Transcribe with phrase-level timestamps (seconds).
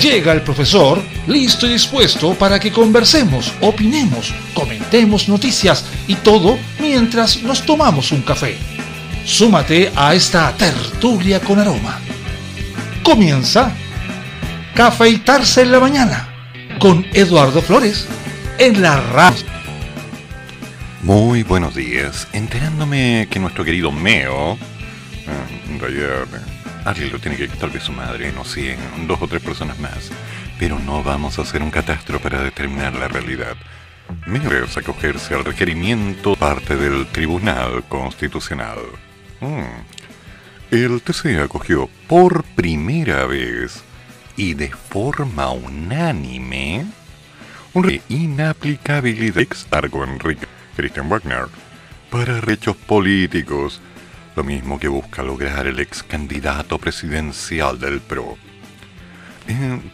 [0.00, 7.42] Llega el profesor, listo y dispuesto para que conversemos, opinemos, comentemos noticias y todo mientras
[7.42, 8.56] nos tomamos un café.
[9.24, 12.00] Súmate a esta tertulia con aroma.
[13.02, 13.72] Comienza
[14.74, 16.28] Cafeitarse en la mañana
[16.78, 18.08] con Eduardo Flores
[18.58, 19.44] en la radio.
[21.02, 22.28] Muy buenos días.
[22.32, 24.58] Enterándome que nuestro querido Meo,
[25.80, 26.26] realidad
[26.84, 28.76] alguien lo tiene que tal vez su madre, no sé,
[29.06, 30.10] dos o tres personas más,
[30.58, 33.56] pero no vamos a hacer un catastro para determinar la realidad.
[34.26, 38.78] Meo es acogerse al requerimiento parte del Tribunal Constitucional.
[39.40, 40.74] Mm.
[40.74, 43.82] El TC acogió por primera vez
[44.36, 46.86] y de forma unánime
[47.74, 51.46] una inaplicabilidad ex Enrique Christian Wagner
[52.10, 53.80] para hechos políticos,
[54.36, 58.36] lo mismo que busca lograr el ex candidato presidencial del PRO.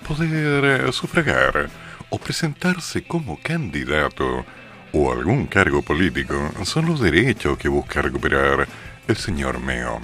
[0.06, 1.68] poder sufragar
[2.10, 4.44] o presentarse como candidato
[4.92, 8.66] o algún cargo político son los derechos que busca recuperar
[9.08, 10.00] el señor Meo,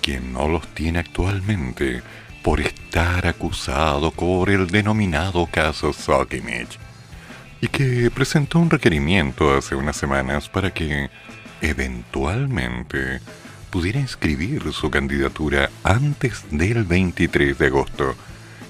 [0.00, 2.02] quien no los tiene actualmente
[2.42, 6.78] por estar acusado por el denominado caso Sockimage
[7.60, 11.10] y que presentó un requerimiento hace unas semanas para que
[11.60, 13.20] eventualmente
[13.70, 18.14] pudiera inscribir su candidatura antes del 23 de agosto,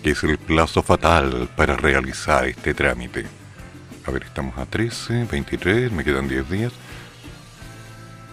[0.02, 3.26] que es el plazo fatal para realizar este trámite.
[4.06, 6.72] A ver, estamos a 13, 23, me quedan 10 días.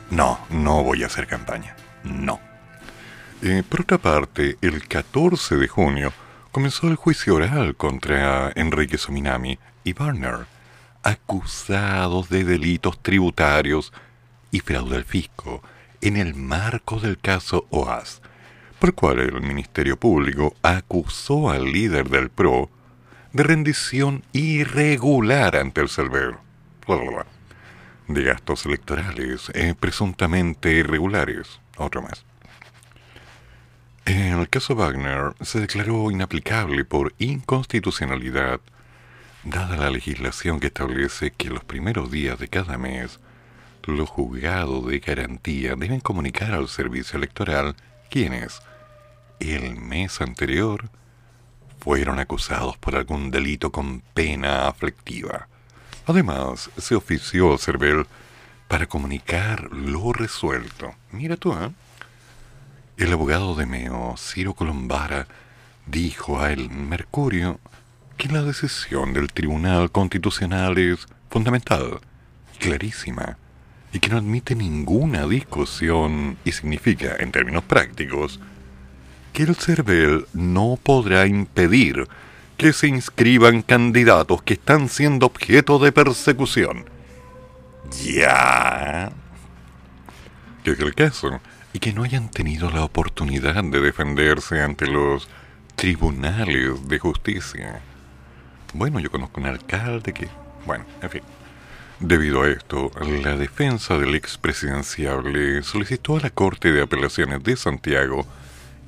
[0.10, 1.76] No, no voy a hacer campaña.
[2.04, 2.40] No.
[3.42, 6.14] Eh, por otra parte, el 14 de junio
[6.52, 10.46] comenzó el juicio oral contra Enrique Sominami y Barner,
[11.02, 13.92] acusados de delitos tributarios
[14.54, 15.62] y fraude al fisco
[16.00, 18.22] en el marco del caso OAS,
[18.80, 22.70] por cual el Ministerio Público acusó al líder del PRO
[23.34, 26.40] de rendición irregular ante el Cervero
[28.08, 31.60] de gastos electorales eh, presuntamente irregulares.
[31.78, 32.26] Otro más.
[34.06, 38.60] En el caso Wagner se declaró inaplicable por inconstitucionalidad,
[39.44, 43.20] dada la legislación que establece que los primeros días de cada mes
[43.86, 47.76] los juzgados de garantía deben comunicar al servicio electoral
[48.10, 48.62] quienes,
[49.40, 50.90] el mes anterior,
[51.80, 55.48] fueron acusados por algún delito con pena aflictiva.
[56.06, 58.06] Además, se ofició a Cervel
[58.68, 60.96] para comunicar lo resuelto.
[61.12, 61.72] Mira tú, ¿eh?
[62.98, 65.28] El abogado de Meo, Ciro Colombara,
[65.86, 67.60] dijo a El Mercurio
[68.18, 72.00] que la decisión del Tribunal Constitucional es fundamental,
[72.60, 73.38] clarísima,
[73.94, 78.40] y que no admite ninguna discusión y significa, en términos prácticos,
[79.32, 82.08] que el CERVEL no podrá impedir
[82.58, 86.86] que se inscriban candidatos que están siendo objeto de persecución.
[88.04, 89.12] Ya.
[90.64, 91.40] Que es el caso,
[91.72, 95.30] y que no hayan tenido la oportunidad de defenderse ante los
[95.76, 97.82] tribunales de justicia.
[98.74, 100.28] Bueno, yo conozco un alcalde que...
[100.66, 101.22] Bueno, en fin.
[102.06, 102.92] Debido a esto,
[103.24, 108.28] la defensa del expresidenciable solicitó a la Corte de Apelaciones de Santiago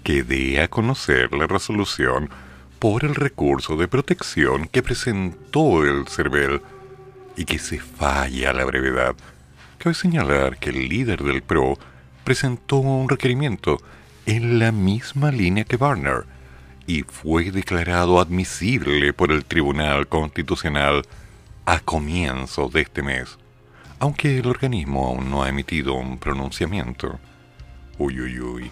[0.03, 2.29] que dé a conocer la resolución
[2.77, 6.61] por el recurso de protección que presentó el CERVEL
[7.37, 9.15] y que se falla a la brevedad.
[9.77, 11.79] Cabe señalar que el líder del PRO
[12.25, 13.77] presentó un requerimiento
[14.25, 16.25] en la misma línea que Barner
[16.85, 21.03] y fue declarado admisible por el Tribunal Constitucional
[21.65, 23.37] a comienzos de este mes,
[23.99, 27.19] aunque el organismo aún no ha emitido un pronunciamiento.
[27.97, 28.71] Uy, uy, uy.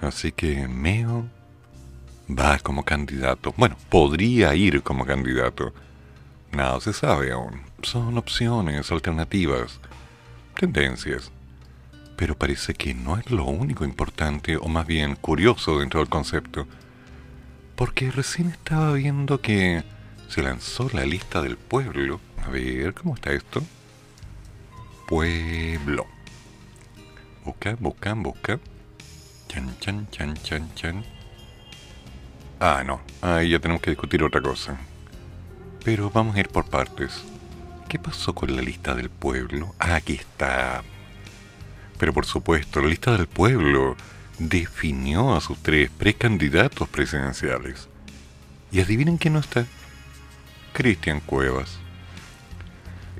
[0.00, 1.26] Así que Meo
[2.28, 3.54] va como candidato.
[3.56, 5.72] Bueno, podría ir como candidato.
[6.52, 7.62] Nada se sabe aún.
[7.82, 9.80] Son opciones, alternativas,
[10.58, 11.30] tendencias.
[12.16, 16.66] Pero parece que no es lo único importante, o más bien curioso dentro del concepto.
[17.76, 19.82] Porque recién estaba viendo que
[20.34, 22.20] se lanzó la lista del pueblo.
[22.44, 23.62] A ver, ¿cómo está esto?
[25.06, 26.08] Pueblo.
[27.44, 28.58] Busca, busca, busca.
[29.46, 31.04] Chan, chan, chan, chan, chan.
[32.58, 33.00] Ah, no.
[33.22, 34.76] Ahí ya tenemos que discutir otra cosa.
[35.84, 37.22] Pero vamos a ir por partes.
[37.88, 39.72] ¿Qué pasó con la lista del pueblo?
[39.78, 40.82] Ah, aquí está.
[41.96, 43.96] Pero por supuesto, la lista del pueblo
[44.40, 47.88] definió a sus tres precandidatos presidenciales.
[48.72, 49.64] Y adivinen quién no está.
[50.74, 51.78] Cristian Cuevas.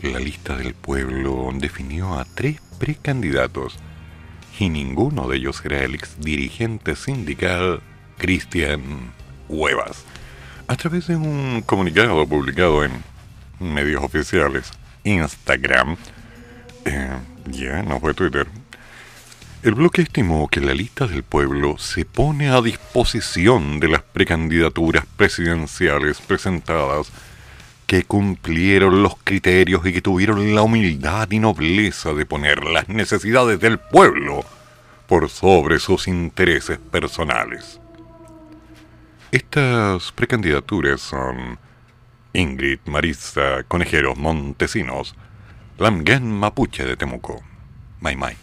[0.03, 3.77] La lista del pueblo definió a tres precandidatos
[4.59, 7.81] y ninguno de ellos era el ex dirigente sindical
[8.19, 9.13] Cristian
[9.49, 10.05] Huevas.
[10.67, 12.91] A través de un comunicado publicado en
[13.61, 14.73] medios oficiales,
[15.05, 15.97] Instagram,
[16.85, 17.17] eh,
[17.47, 18.49] ya no fue Twitter,
[19.63, 25.07] el bloque estimó que la lista del pueblo se pone a disposición de las precandidaturas
[25.17, 27.13] presidenciales presentadas
[27.87, 33.61] que cumplieron los criterios y que tuvieron la humildad y nobleza de poner las necesidades
[33.61, 34.45] del pueblo
[35.07, 37.81] por sobre sus intereses personales.
[39.31, 41.59] Estas precandidaturas son
[42.33, 45.15] Ingrid Marisa Conejeros Montesinos,
[45.79, 47.43] Lamgen Mapuche de Temuco,
[48.01, 48.37] Maimai,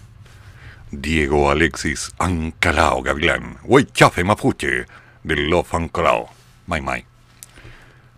[0.92, 4.86] Diego Alexis Ancalao Gavilán, Huaychafe Mapuche
[5.24, 6.30] de Lof Ancalao,
[6.68, 7.06] Maimai,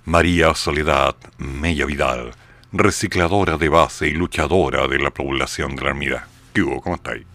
[0.06, 2.32] María Soledad Mella Vidal,
[2.74, 6.28] recicladora de base y luchadora de la población de la Armida.
[6.54, 6.82] ¿Qué hubo?
[6.82, 7.26] ¿Cómo estáis?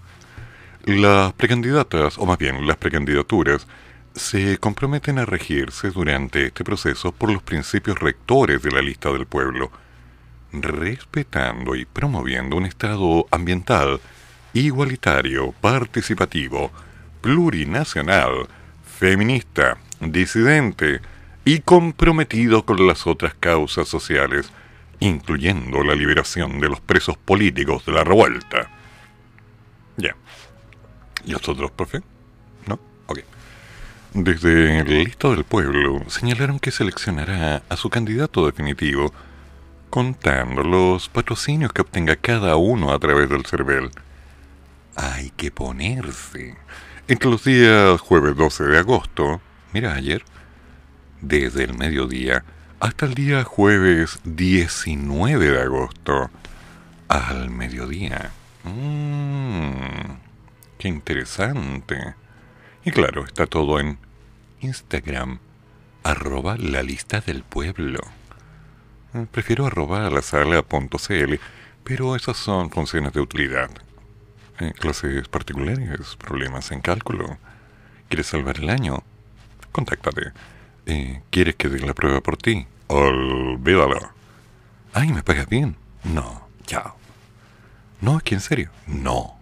[0.84, 3.66] Las precandidatas, o más bien las precandidaturas,
[4.14, 9.24] se comprometen a regirse durante este proceso por los principios rectores de la lista del
[9.24, 9.72] pueblo,
[10.52, 13.98] respetando y promoviendo un Estado ambiental,
[14.52, 16.70] igualitario, participativo,
[17.22, 18.46] plurinacional,
[18.84, 21.00] feminista, disidente
[21.48, 24.50] y comprometido con las otras causas sociales,
[25.00, 28.70] incluyendo la liberación de los presos políticos de la revuelta.
[29.96, 30.14] Ya.
[31.24, 32.02] ¿Y los otros, profe?
[32.66, 32.78] ¿No?
[33.06, 33.20] Ok.
[34.12, 39.10] Desde el listo del pueblo señalaron que seleccionará a su candidato definitivo
[39.88, 43.88] contando los patrocinios que obtenga cada uno a través del CERVEL.
[44.96, 46.58] Hay que ponerse.
[47.06, 49.40] Entre los días jueves 12 de agosto,
[49.72, 50.22] mira ayer,
[51.20, 52.44] desde el mediodía
[52.80, 56.30] hasta el día jueves 19 de agosto,
[57.08, 58.30] al mediodía.
[58.64, 60.18] Mmm,
[60.78, 62.14] qué interesante.
[62.84, 63.98] Y claro, está todo en
[64.60, 65.40] Instagram,
[66.04, 68.00] arroba la lista del pueblo.
[69.14, 71.34] Eh, prefiero arroba la sala.cl,
[71.82, 73.70] pero esas son funciones de utilidad.
[74.60, 77.38] Eh, clases particulares, problemas en cálculo.
[78.08, 79.02] ¿Quieres salvar el año?
[79.72, 80.32] Contáctate.
[80.88, 82.66] Eh, ¿Quieres que dé la prueba por ti?
[82.88, 84.10] Olvídalo.
[84.92, 85.76] Ay, ¿me pagas bien?
[86.02, 86.96] No, chao.
[88.00, 88.70] No, es que en serio.
[88.86, 89.38] No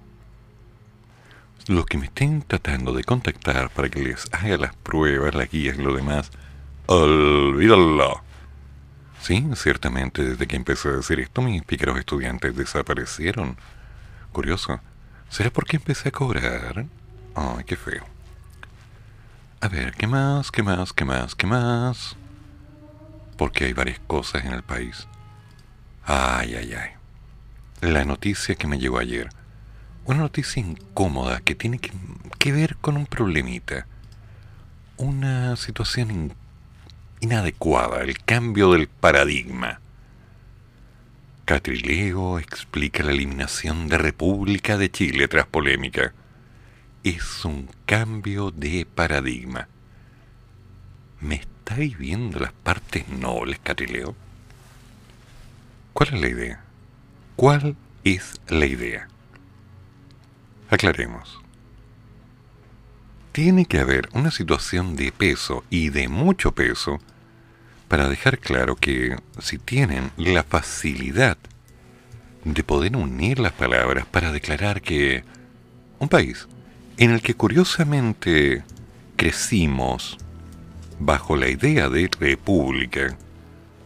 [1.69, 5.78] los que me estén tratando de contactar para que les haga las pruebas, las guías
[5.78, 6.31] y lo demás,
[6.87, 8.22] olvídalo.
[9.20, 13.56] Sí, ciertamente desde que empecé a decir esto mis pícaros estudiantes desaparecieron.
[14.32, 14.81] Curioso.
[15.28, 16.87] ¿Será porque empecé a cobrar?
[17.34, 18.04] Ay, qué feo.
[19.61, 20.50] A ver, ¿qué más?
[20.50, 20.93] ¿Qué más?
[20.93, 21.35] ¿Qué más?
[21.35, 22.17] ¿Qué más?
[23.37, 25.06] Porque hay varias cosas en el país.
[26.05, 26.91] Ay, ay, ay.
[27.81, 29.29] La noticia que me llegó ayer
[30.06, 33.87] una noticia incómoda que tiene que, ver con un problemita.
[34.97, 36.32] Una situación
[37.20, 39.81] inadecuada, el cambio del paradigma.
[41.44, 46.12] Catrileo explica la eliminación de República de Chile tras polémica.
[47.06, 49.69] Es un cambio de paradigma.
[51.20, 54.17] ¿Me estáis viendo las partes nobles, Catrileo?
[55.93, 56.64] ¿Cuál es la idea?
[57.37, 59.06] ¿Cuál es la idea?
[60.69, 61.38] Aclaremos.
[63.30, 66.99] Tiene que haber una situación de peso y de mucho peso
[67.87, 71.38] para dejar claro que si tienen la facilidad
[72.42, 75.23] de poder unir las palabras para declarar que
[76.00, 76.49] un país
[76.99, 78.65] en el que curiosamente
[79.17, 80.19] crecimos
[80.99, 83.17] bajo la idea de república,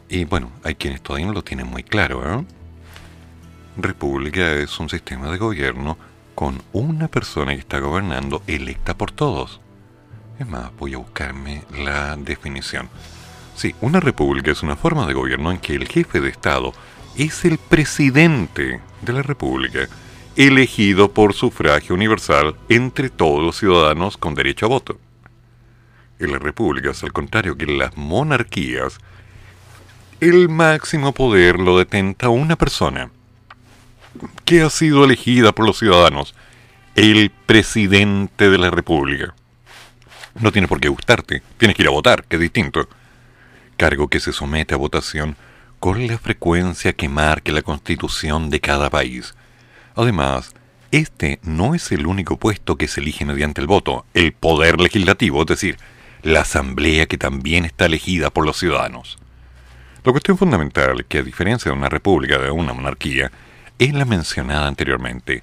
[0.08, 2.44] y bueno, hay quienes todavía no lo tienen muy claro, ¿eh?
[3.76, 5.96] República es un sistema de gobierno
[6.34, 9.60] con una persona que está gobernando electa por todos.
[10.38, 12.88] Es más, voy a buscarme la definición.
[13.56, 16.72] Sí, una república es una forma de gobierno en que el jefe de Estado
[17.16, 19.88] es el presidente de la república,
[20.46, 24.98] elegido por sufragio universal entre todos los ciudadanos con derecho a voto.
[26.18, 28.96] En las repúblicas, al contrario que en las monarquías,
[30.18, 33.10] el máximo poder lo detenta una persona
[34.46, 36.34] que ha sido elegida por los ciudadanos,
[36.94, 39.34] el presidente de la República.
[40.40, 42.88] No tiene por qué gustarte, tienes que ir a votar, que es distinto.
[43.76, 45.36] Cargo que se somete a votación
[45.80, 49.34] con la frecuencia que marque la constitución de cada país.
[50.00, 50.54] Además,
[50.92, 55.42] este no es el único puesto que se elige mediante el voto, el poder legislativo,
[55.42, 55.76] es decir,
[56.22, 59.18] la asamblea que también está elegida por los ciudadanos.
[60.02, 63.30] La cuestión fundamental que a diferencia de una república, de una monarquía,
[63.78, 65.42] es la mencionada anteriormente.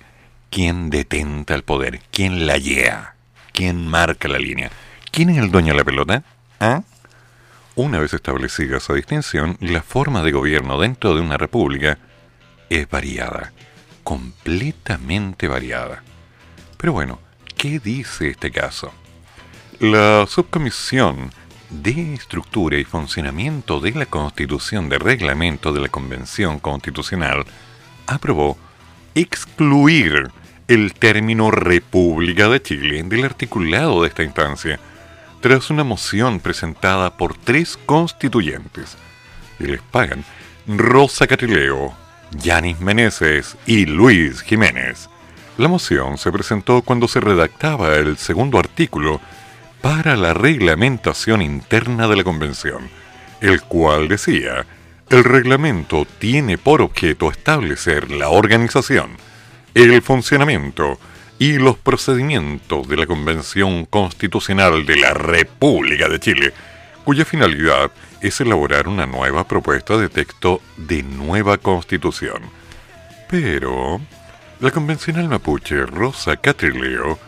[0.50, 3.14] quién detenta el poder, quién la lleva,
[3.54, 4.72] quién marca la línea,
[5.12, 6.24] quién es el dueño de la pelota.
[6.60, 6.82] ¿Ah?
[7.76, 12.00] Una vez establecida esa distinción, la forma de gobierno dentro de una república
[12.72, 13.54] es variada,
[14.08, 16.02] completamente variada.
[16.78, 17.20] Pero bueno,
[17.58, 18.94] ¿qué dice este caso?
[19.82, 21.30] La subcomisión
[21.70, 27.44] de estructura y funcionamiento de la Constitución de Reglamento de la Convención Constitucional
[28.06, 28.58] aprobó
[29.14, 30.32] excluir
[30.70, 34.80] el término República de Chile del articulado de esta instancia,
[35.42, 38.96] tras una moción presentada por tres constituyentes,
[39.60, 40.24] y les pagan
[40.66, 45.10] Rosa Catrileo, Yanis Meneses y Luis Jiménez.
[45.58, 49.20] La moción se presentó cuando se redactaba el segundo artículo
[49.82, 52.90] para la reglamentación interna de la Convención,
[53.42, 54.66] el cual decía,
[55.10, 59.12] el reglamento tiene por objeto establecer la organización,
[59.74, 61.00] el funcionamiento
[61.40, 66.54] y los procedimientos de la Convención Constitucional de la República de Chile,
[67.04, 72.42] cuya finalidad es elaborar una nueva propuesta de texto de nueva constitución.
[73.30, 74.00] Pero
[74.60, 77.20] la convencional mapuche Rosa Catrileo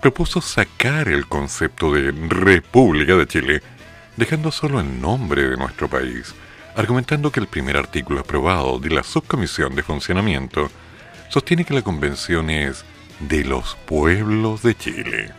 [0.00, 3.62] propuso sacar el concepto de República de Chile,
[4.16, 6.34] dejando solo el nombre de nuestro país,
[6.74, 10.70] argumentando que el primer artículo aprobado de la Subcomisión de Funcionamiento
[11.28, 12.84] sostiene que la convención es
[13.20, 15.32] de los pueblos de Chile.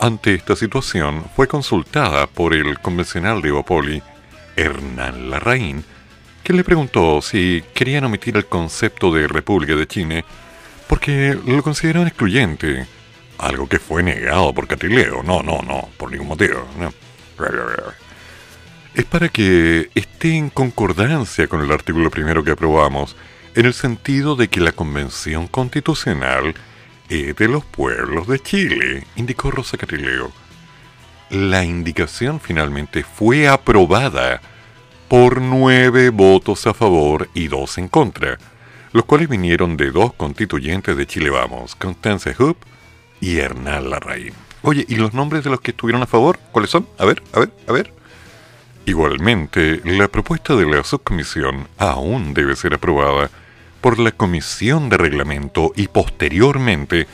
[0.00, 4.02] Ante esta situación, fue consultada por el convencional de Evopoli,
[4.56, 5.84] Hernán Larraín,
[6.42, 10.24] que le preguntó si querían omitir el concepto de República de Chile
[10.88, 12.86] porque lo consideraban excluyente
[13.38, 15.22] algo que fue negado por Catrileo.
[15.22, 16.66] No, no, no, por ningún motivo.
[18.94, 23.16] Es para que esté en concordancia con el artículo primero que aprobamos,
[23.54, 26.54] en el sentido de que la Convención Constitucional
[27.08, 30.32] es de los pueblos de Chile, indicó Rosa Catrileo.
[31.30, 34.40] La indicación finalmente fue aprobada
[35.08, 38.38] por nueve votos a favor y dos en contra,
[38.92, 42.56] los cuales vinieron de dos constituyentes de Chile Vamos, Constance Hoop
[43.20, 44.34] y Hernán Larraín.
[44.62, 46.38] Oye, ¿y los nombres de los que estuvieron a favor?
[46.52, 46.86] ¿Cuáles son?
[46.96, 47.92] A ver, a ver, a ver.
[48.84, 53.30] Igualmente, la propuesta de la subcomisión aún debe ser aprobada
[53.80, 57.08] por la Comisión de Reglamento y posteriormente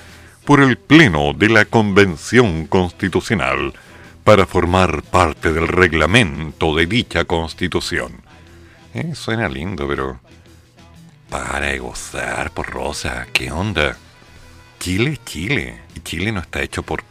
[0.45, 3.73] por el Pleno de la Convención Constitucional
[4.25, 8.23] para formar parte del reglamento de dicha constitución.
[8.95, 10.21] Eh, suena lindo, pero...
[11.29, 13.97] Para de gozar, por Rosa, ¿qué onda?
[14.79, 15.81] Chile es Chile.
[15.95, 17.05] Y Chile no está hecho por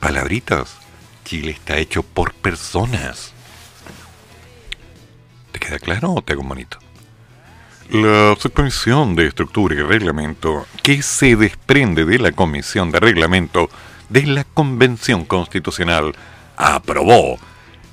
[0.00, 0.76] palabritas.
[1.24, 3.32] Chile está hecho por personas.
[5.52, 6.78] ¿Te queda claro o te hago un bonito?
[7.90, 13.70] La subcomisión de estructura y reglamento que se desprende de la comisión de reglamento
[14.08, 16.14] de la Convención Constitucional
[16.56, 17.38] aprobó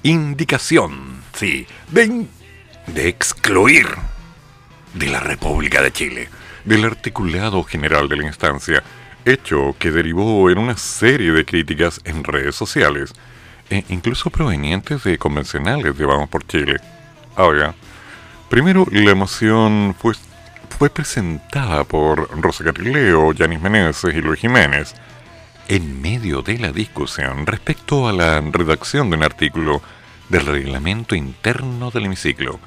[0.04, 2.26] indicación, sí, de,
[2.88, 3.88] de excluir
[4.94, 6.30] de la República de Chile
[6.66, 8.84] del articulado general de la instancia,
[9.26, 13.14] hecho que derivó en una serie de críticas en redes sociales,
[13.70, 16.80] e incluso provenientes de convencionales de Vamos por Chile.
[17.36, 17.74] Ahora,
[18.50, 20.14] primero la moción fue,
[20.78, 24.94] fue presentada por Rosa Catrileo, Yanis Meneses y Luis Jiménez,
[25.68, 29.82] en medio de la discusión respecto a la redacción de un artículo
[30.30, 32.60] del reglamento interno del hemiciclo.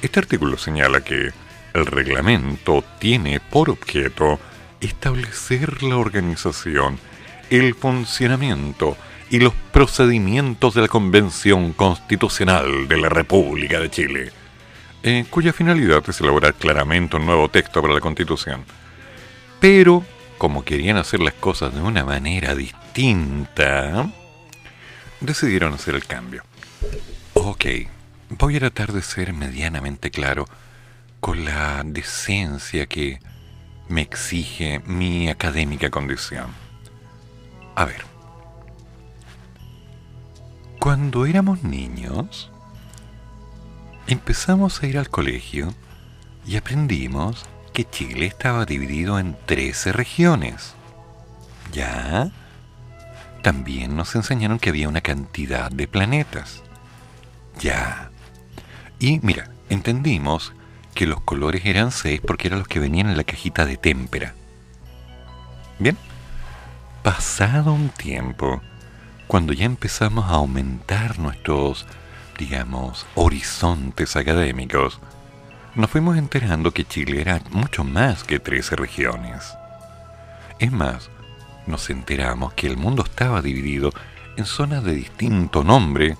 [0.00, 1.30] Este artículo señala que
[1.74, 4.38] el reglamento tiene por objeto
[4.80, 6.98] establecer la organización,
[7.50, 8.96] el funcionamiento
[9.30, 14.32] y los procedimientos de la Convención Constitucional de la República de Chile,
[15.02, 18.64] en cuya finalidad es elaborar claramente un nuevo texto para la Constitución.
[19.60, 20.04] Pero,
[20.42, 24.10] como querían hacer las cosas de una manera distinta,
[25.20, 26.42] decidieron hacer el cambio.
[27.34, 27.64] Ok,
[28.28, 30.48] voy a tratar de ser medianamente claro
[31.20, 33.20] con la decencia que
[33.86, 36.48] me exige mi académica condición.
[37.76, 38.02] A ver,
[40.80, 42.50] cuando éramos niños,
[44.08, 45.72] empezamos a ir al colegio
[46.44, 50.74] y aprendimos que Chile estaba dividido en 13 regiones.
[51.72, 52.30] ¿Ya?
[53.42, 56.62] También nos enseñaron que había una cantidad de planetas.
[57.58, 58.10] Ya.
[58.98, 60.52] Y mira, entendimos
[60.94, 64.34] que los colores eran seis porque eran los que venían en la cajita de témpera.
[65.78, 65.96] Bien,
[67.02, 68.60] pasado un tiempo,
[69.26, 71.86] cuando ya empezamos a aumentar nuestros,
[72.38, 75.00] digamos, horizontes académicos,
[75.74, 79.54] nos fuimos enterando que Chile era mucho más que 13 regiones.
[80.58, 81.10] Es más,
[81.66, 83.92] nos enteramos que el mundo estaba dividido
[84.36, 86.16] en zonas de distinto nombre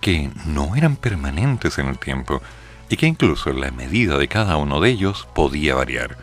[0.00, 2.42] que no eran permanentes en el tiempo
[2.88, 6.18] y que incluso la medida de cada uno de ellos podía variar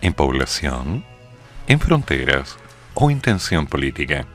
[0.00, 1.04] en población,
[1.66, 2.56] en fronteras
[2.94, 4.26] o intención política.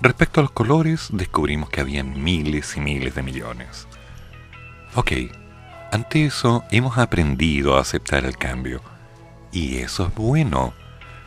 [0.00, 3.86] Respecto a los colores, descubrimos que había miles y miles de millones.
[4.94, 5.12] Ok,
[5.94, 8.82] ante eso hemos aprendido a aceptar el cambio.
[9.52, 10.74] Y eso es bueno,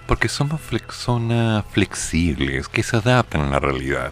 [0.07, 4.11] porque somos personas flexibles que se adaptan a la realidad.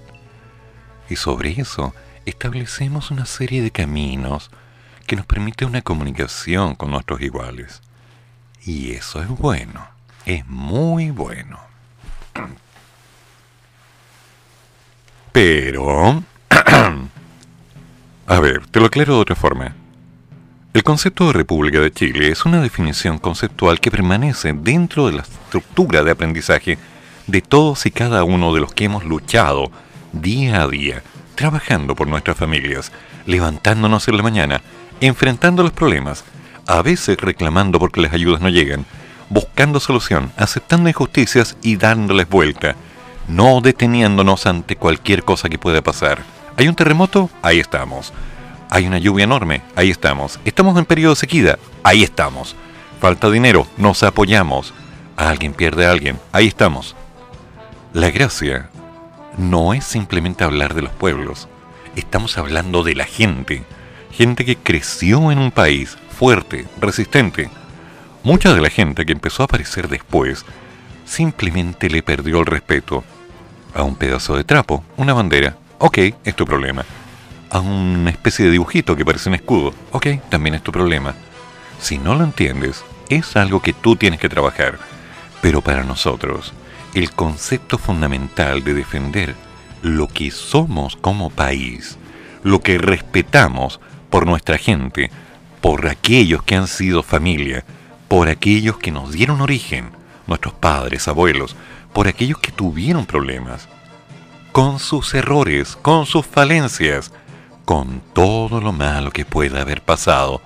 [1.09, 1.93] Y sobre eso
[2.25, 4.49] establecemos una serie de caminos
[5.05, 7.81] que nos permite una comunicación con nuestros iguales.
[8.63, 9.85] Y eso es bueno,
[10.25, 11.59] es muy bueno.
[15.33, 16.23] Pero...
[18.27, 19.75] A ver, te lo aclaro de otra forma.
[20.75, 25.21] El concepto de República de Chile es una definición conceptual que permanece dentro de la
[25.21, 26.77] estructura de aprendizaje
[27.27, 29.71] de todos y cada uno de los que hemos luchado
[30.11, 31.01] día a día,
[31.35, 32.91] trabajando por nuestras familias,
[33.25, 34.61] levantándonos en la mañana,
[34.99, 36.25] enfrentando los problemas,
[36.67, 38.85] a veces reclamando porque las ayudas no llegan,
[39.29, 42.75] buscando solución, aceptando injusticias y dándoles vuelta,
[43.29, 46.21] no deteniéndonos ante cualquier cosa que pueda pasar.
[46.57, 47.29] ¿Hay un terremoto?
[47.41, 48.11] Ahí estamos.
[48.75, 49.61] ¿Hay una lluvia enorme?
[49.77, 50.37] Ahí estamos.
[50.43, 51.57] ¿Estamos en periodo de sequía?
[51.81, 52.57] Ahí estamos.
[52.99, 54.73] Falta dinero, nos apoyamos.
[55.15, 56.93] Alguien pierde a alguien, ahí estamos.
[57.93, 58.69] La gracia
[59.37, 61.47] no es simplemente hablar de los pueblos,
[61.95, 63.63] estamos hablando de la gente,
[64.11, 67.49] gente que creció en un país fuerte, resistente.
[68.25, 70.43] Mucha de la gente que empezó a aparecer después
[71.05, 73.05] simplemente le perdió el respeto
[73.73, 76.83] a un pedazo de trapo, una bandera, ok, es tu problema.
[77.55, 81.15] A una especie de dibujito que parece un escudo, ok, también es tu problema.
[81.79, 84.77] Si no lo entiendes, es algo que tú tienes que trabajar.
[85.41, 86.51] Pero para nosotros,
[86.93, 89.35] el concepto fundamental de defender
[89.81, 91.97] lo que somos como país,
[92.43, 93.79] lo que respetamos
[94.09, 95.09] por nuestra gente,
[95.61, 97.63] por aquellos que han sido familia,
[98.09, 99.91] por aquellos que nos dieron origen,
[100.27, 101.55] nuestros padres, abuelos,
[101.93, 103.69] por aquellos que tuvieron problemas,
[104.51, 107.13] con sus errores, con sus falencias,
[107.65, 110.41] con todo lo malo que pueda haber pasado,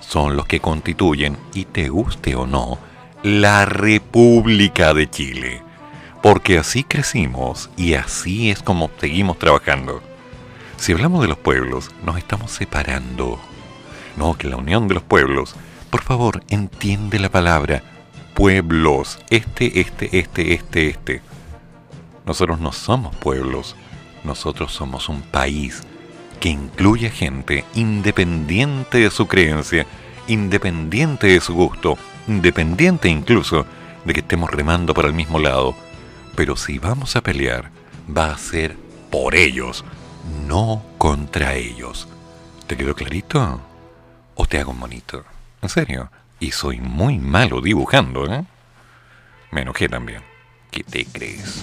[0.00, 2.78] son los que constituyen, y te guste o no,
[3.22, 5.70] la República de Chile
[6.22, 10.02] porque así crecimos y así es como seguimos trabajando.
[10.76, 13.38] Si hablamos de los pueblos, nos estamos separando.
[14.16, 15.54] No, que la unión de los pueblos,
[15.90, 17.82] por favor, entiende la palabra
[18.34, 21.22] pueblos, este, este, este, este, este.
[22.26, 23.76] Nosotros no somos pueblos,
[24.24, 25.82] nosotros somos un país
[26.40, 29.86] que incluye gente independiente de su creencia,
[30.26, 33.66] independiente de su gusto, independiente incluso
[34.04, 35.76] de que estemos remando para el mismo lado
[36.40, 37.70] pero si vamos a pelear,
[38.16, 38.74] va a ser
[39.10, 39.84] por ellos,
[40.46, 42.08] no contra ellos.
[42.66, 43.60] ¿Te quedó clarito?
[44.36, 45.22] ¿O te hago un monito?
[45.60, 46.10] ¿En serio?
[46.38, 48.44] Y soy muy malo dibujando, ¿eh?
[49.50, 50.22] Me enojé también.
[50.70, 51.62] ¿Qué te crees?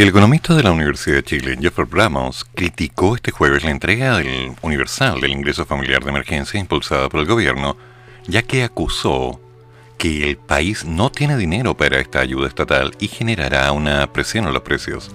[0.00, 4.54] El economista de la Universidad de Chile, Jeffrey Bramos, criticó este jueves la entrega del
[4.62, 7.76] universal del ingreso familiar de emergencia impulsada por el gobierno,
[8.26, 9.38] ya que acusó
[9.98, 14.52] que el país no tiene dinero para esta ayuda estatal y generará una presión a
[14.52, 15.10] los precios.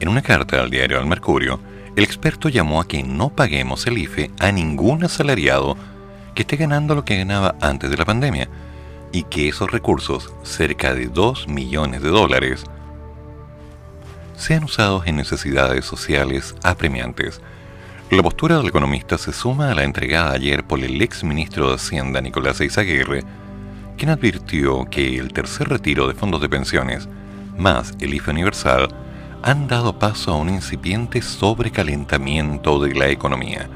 [0.00, 1.60] En una carta al diario El Mercurio,
[1.94, 5.76] el experto llamó a que no paguemos el IFE a ningún asalariado
[6.34, 8.48] que esté ganando lo que ganaba antes de la pandemia
[9.12, 12.64] y que esos recursos, cerca de 2 millones de dólares,
[14.38, 17.40] sean usados en necesidades sociales apremiantes.
[18.10, 21.74] La postura del economista se suma a la entregada ayer por el ex ministro de
[21.74, 23.24] Hacienda Nicolás Eizaguirre,
[23.98, 27.08] quien advirtió que el tercer retiro de fondos de pensiones,
[27.58, 28.88] más el IFE universal,
[29.42, 33.68] han dado paso a un incipiente sobrecalentamiento de la economía.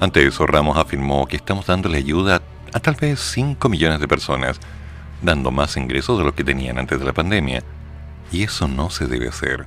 [0.00, 4.58] Ante eso, Ramos afirmó que estamos dándole ayuda a tal vez 5 millones de personas,
[5.22, 7.62] dando más ingresos de lo que tenían antes de la pandemia,
[8.32, 9.66] y eso no se debe hacer.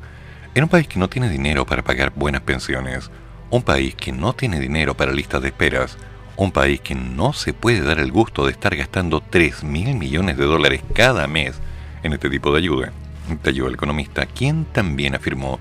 [0.55, 3.11] En un país que no tiene dinero para pagar buenas pensiones,
[3.49, 5.97] un país que no tiene dinero para listas de esperas,
[6.35, 10.37] un país que no se puede dar el gusto de estar gastando 3 mil millones
[10.37, 11.59] de dólares cada mes
[12.03, 12.93] en este tipo de ayuda,
[13.27, 15.59] detalló el economista, quien también afirmó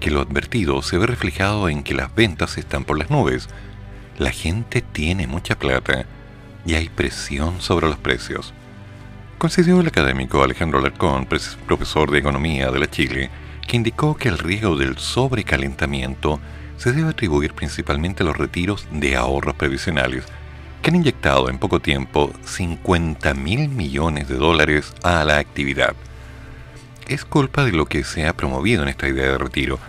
[0.00, 3.48] que lo advertido se ve reflejado en que las ventas están por las nubes.
[4.18, 6.06] La gente tiene mucha plata
[6.66, 8.52] y hay presión sobre los precios.
[9.42, 11.26] Coincidió el académico Alejandro Alarcón,
[11.66, 13.28] profesor de Economía de la Chile,
[13.66, 16.38] que indicó que el riesgo del sobrecalentamiento
[16.76, 20.26] se debe atribuir principalmente a los retiros de ahorros previsionales,
[20.80, 25.96] que han inyectado en poco tiempo 50 mil millones de dólares a la actividad.
[27.08, 29.80] Es culpa de lo que se ha promovido en esta idea de retiro,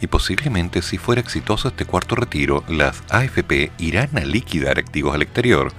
[0.00, 5.20] y posiblemente si fuera exitoso este cuarto retiro, las AFP irán a liquidar activos al
[5.20, 5.70] exterior,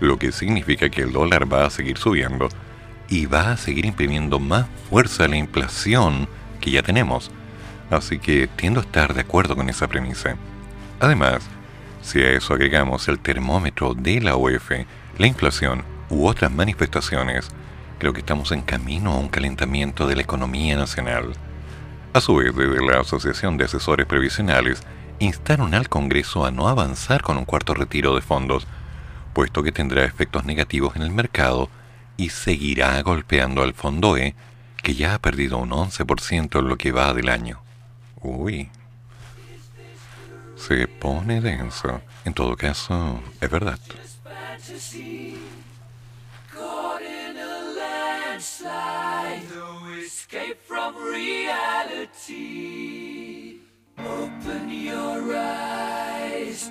[0.00, 2.48] lo que significa que el dólar va a seguir subiendo
[3.08, 6.28] y va a seguir imprimiendo más fuerza a la inflación
[6.60, 7.30] que ya tenemos.
[7.90, 10.36] Así que tiendo a estar de acuerdo con esa premisa.
[11.00, 11.42] Además,
[12.02, 14.70] si a eso agregamos el termómetro de la UEF,
[15.18, 17.48] la inflación u otras manifestaciones,
[17.98, 21.32] creo que estamos en camino a un calentamiento de la economía nacional.
[22.12, 24.82] A su vez, desde la Asociación de Asesores Previsionales,
[25.18, 28.66] instaron al Congreso a no avanzar con un cuarto retiro de fondos
[29.36, 31.68] puesto que tendrá efectos negativos en el mercado
[32.16, 34.34] y seguirá golpeando al fondo E,
[34.82, 37.60] que ya ha perdido un 11% en lo que va del año.
[38.22, 38.70] Uy.
[40.56, 42.00] Se pone denso.
[42.24, 43.78] En todo caso, es verdad.
[53.98, 56.70] Open your eyes.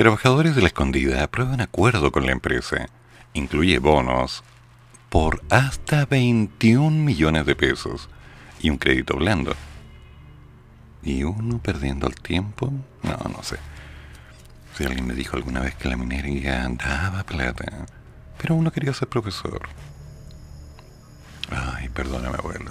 [0.00, 2.88] Trabajadores de la escondida aprueban acuerdo con la empresa.
[3.34, 4.42] Incluye bonos
[5.10, 8.08] por hasta 21 millones de pesos
[8.62, 9.54] y un crédito blando.
[11.02, 12.72] ¿Y uno perdiendo el tiempo?
[13.02, 13.58] No, no sé.
[14.74, 17.84] Si alguien me dijo alguna vez que la minería daba plata,
[18.40, 19.68] pero uno quería ser profesor.
[21.50, 22.70] Ay, perdóname, abuelo,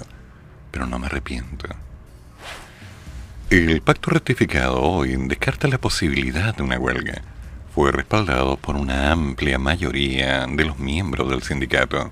[0.72, 1.68] pero no me arrepiento.
[3.50, 7.24] El pacto ratificado hoy descarta la posibilidad de una huelga.
[7.74, 12.12] Fue respaldado por una amplia mayoría de los miembros del sindicato.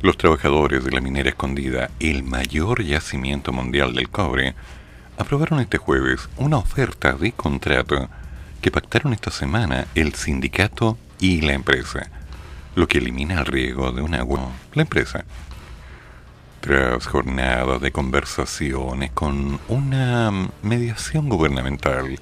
[0.00, 4.54] Los trabajadores de la minera escondida, el mayor yacimiento mundial del cobre,
[5.18, 8.08] aprobaron este jueves una oferta de contrato
[8.62, 12.08] que pactaron esta semana el sindicato y la empresa,
[12.74, 14.48] lo que elimina el riesgo de una huelga.
[14.72, 15.26] La empresa
[16.62, 20.30] tras jornadas de conversaciones con una
[20.62, 22.20] mediación gubernamental,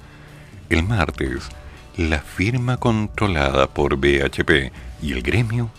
[0.69, 1.47] el martes,
[1.95, 4.73] la firma controlada por BHP
[5.03, 5.69] y el gremio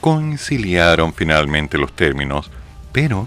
[0.00, 2.52] conciliaron finalmente los términos,
[2.92, 3.26] pero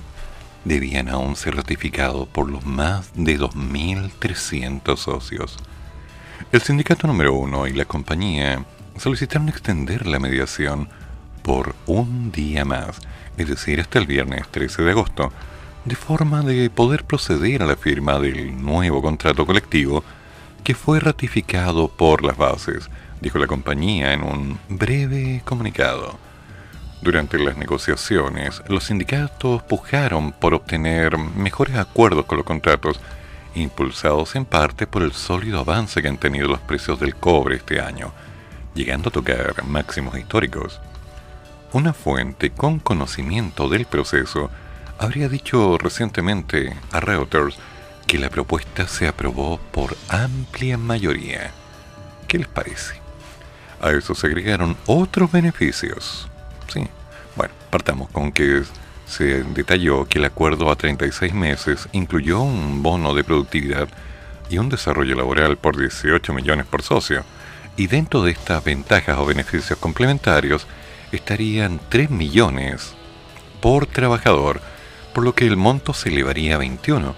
[0.64, 5.58] debían aún ser ratificados por los más de 2.300 socios.
[6.54, 8.64] El sindicato número uno y la compañía
[8.98, 10.88] solicitaron extender la mediación
[11.44, 13.02] por un día más,
[13.38, 15.32] es decir, hasta el viernes 13 de agosto,
[15.86, 20.04] de forma de poder proceder a la firma del nuevo contrato colectivo
[20.64, 22.90] que fue ratificado por las bases,
[23.22, 26.20] dijo la compañía en un breve comunicado.
[27.02, 33.00] Durante las negociaciones, los sindicatos pujaron por obtener mejores acuerdos con los contratos,
[33.56, 37.80] impulsados en parte por el sólido avance que han tenido los precios del cobre este
[37.80, 38.12] año,
[38.74, 40.82] llegando a tocar máximos históricos.
[41.74, 44.50] Una fuente con conocimiento del proceso
[44.98, 47.58] habría dicho recientemente a Reuters
[48.08, 51.52] que la propuesta se aprobó por amplia mayoría.
[52.28, 52.96] ¿Qué les parece?
[53.82, 56.30] A eso se agregaron otros beneficios.
[56.70, 56.88] Sí,
[57.36, 58.64] bueno, partamos con que
[59.06, 63.90] se detalló que el acuerdo a 36 meses incluyó un bono de productividad
[64.50, 67.26] y un desarrollo laboral por 18 millones por socio.
[67.76, 70.66] Y dentro de estas ventajas o beneficios complementarios
[71.12, 72.94] estarían 3 millones
[73.62, 74.62] por trabajador,
[75.14, 77.16] por lo que el monto se elevaría a 21.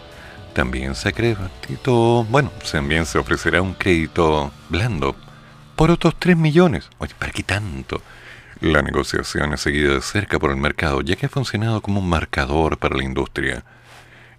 [0.53, 5.15] También se acreditó, bueno, también se ofrecerá un crédito blando
[5.75, 6.89] por otros 3 millones.
[6.97, 8.01] Oye, ¿para qué tanto?
[8.61, 12.09] La negociación es seguida de cerca por el mercado, ya que ha funcionado como un
[12.09, 13.63] marcador para la industria.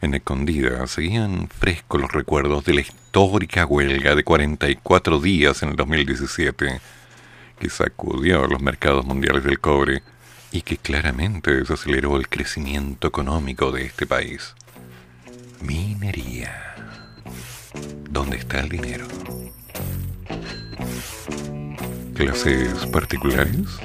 [0.03, 5.77] En Escondida seguían frescos los recuerdos de la histórica huelga de 44 días en el
[5.77, 6.81] 2017,
[7.61, 10.03] que sacudió los mercados mundiales del cobre
[10.51, 14.55] y que claramente desaceleró el crecimiento económico de este país.
[15.61, 16.75] Minería.
[18.09, 19.07] ¿Dónde está el dinero?
[22.14, 23.79] ¿Clases particulares?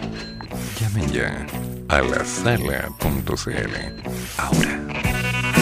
[0.79, 1.45] Llamen ya
[1.89, 3.75] a la sala.cl.
[4.37, 5.54] Ahora.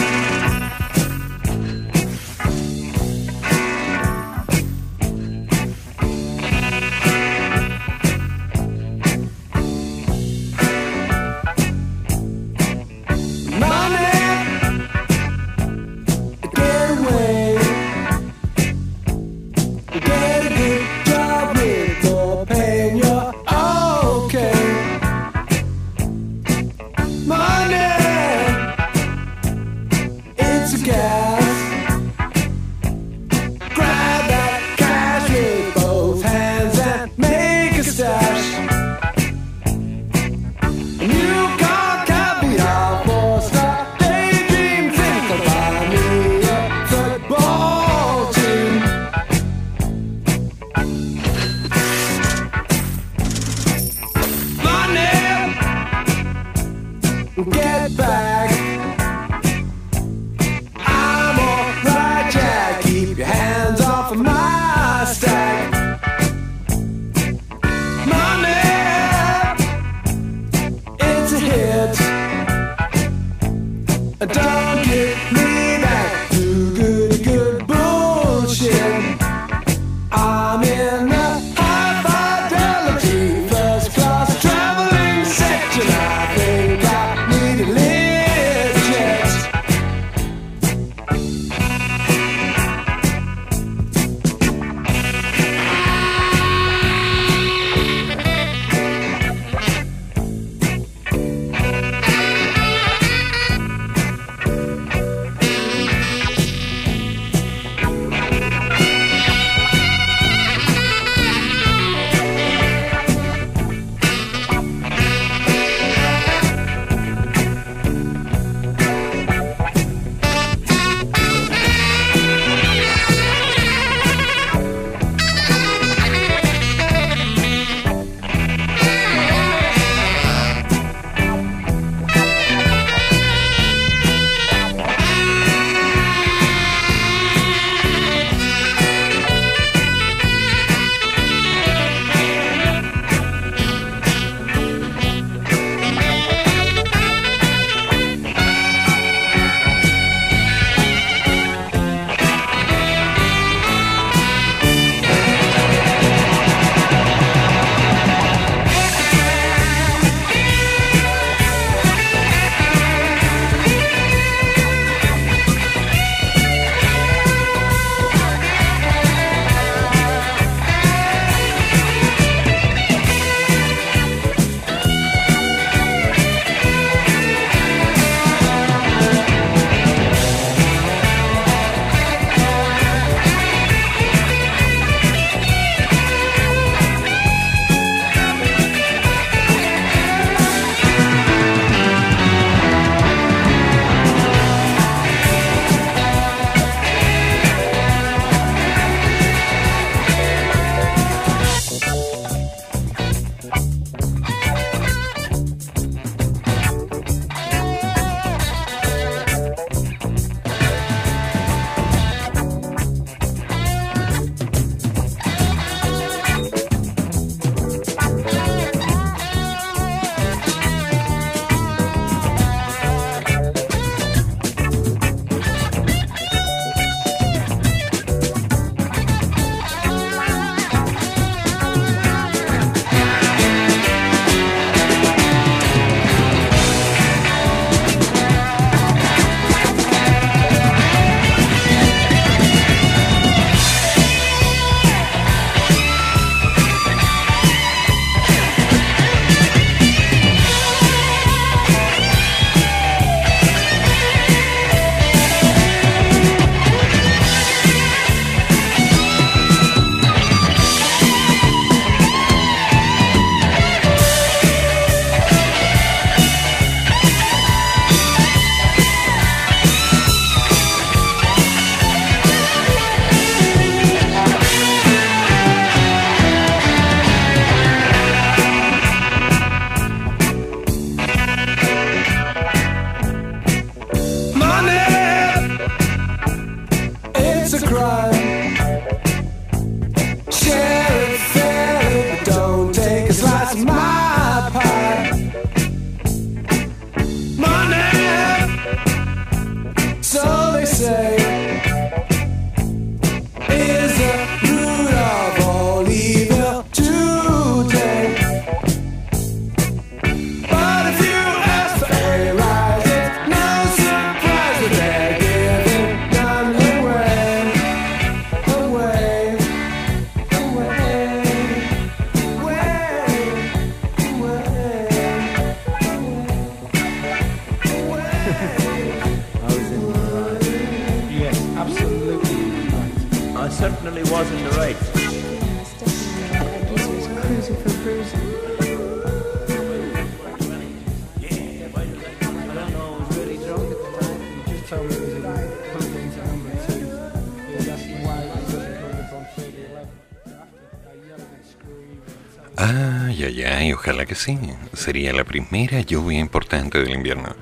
[354.14, 354.38] Que sí.
[354.74, 357.34] Sería la primera lluvia importante del invierno.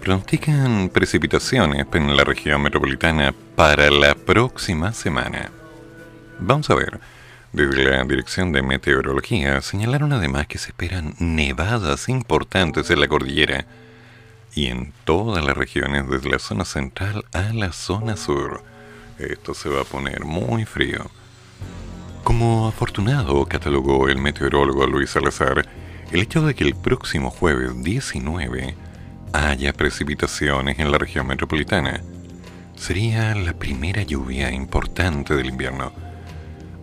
[0.00, 5.50] Pronostican precipitaciones en la región metropolitana para la próxima semana.
[6.38, 7.00] Vamos a ver.
[7.52, 13.66] Desde la Dirección de Meteorología señalaron además que se esperan nevadas importantes en la cordillera
[14.54, 18.62] y en todas las regiones desde la zona central a la zona sur.
[19.18, 21.10] Esto se va a poner muy frío.
[22.24, 25.66] Como afortunado catalogó el meteorólogo Luis Salazar,
[26.12, 28.74] el hecho de que el próximo jueves 19
[29.32, 32.02] haya precipitaciones en la región metropolitana
[32.76, 35.92] sería la primera lluvia importante del invierno.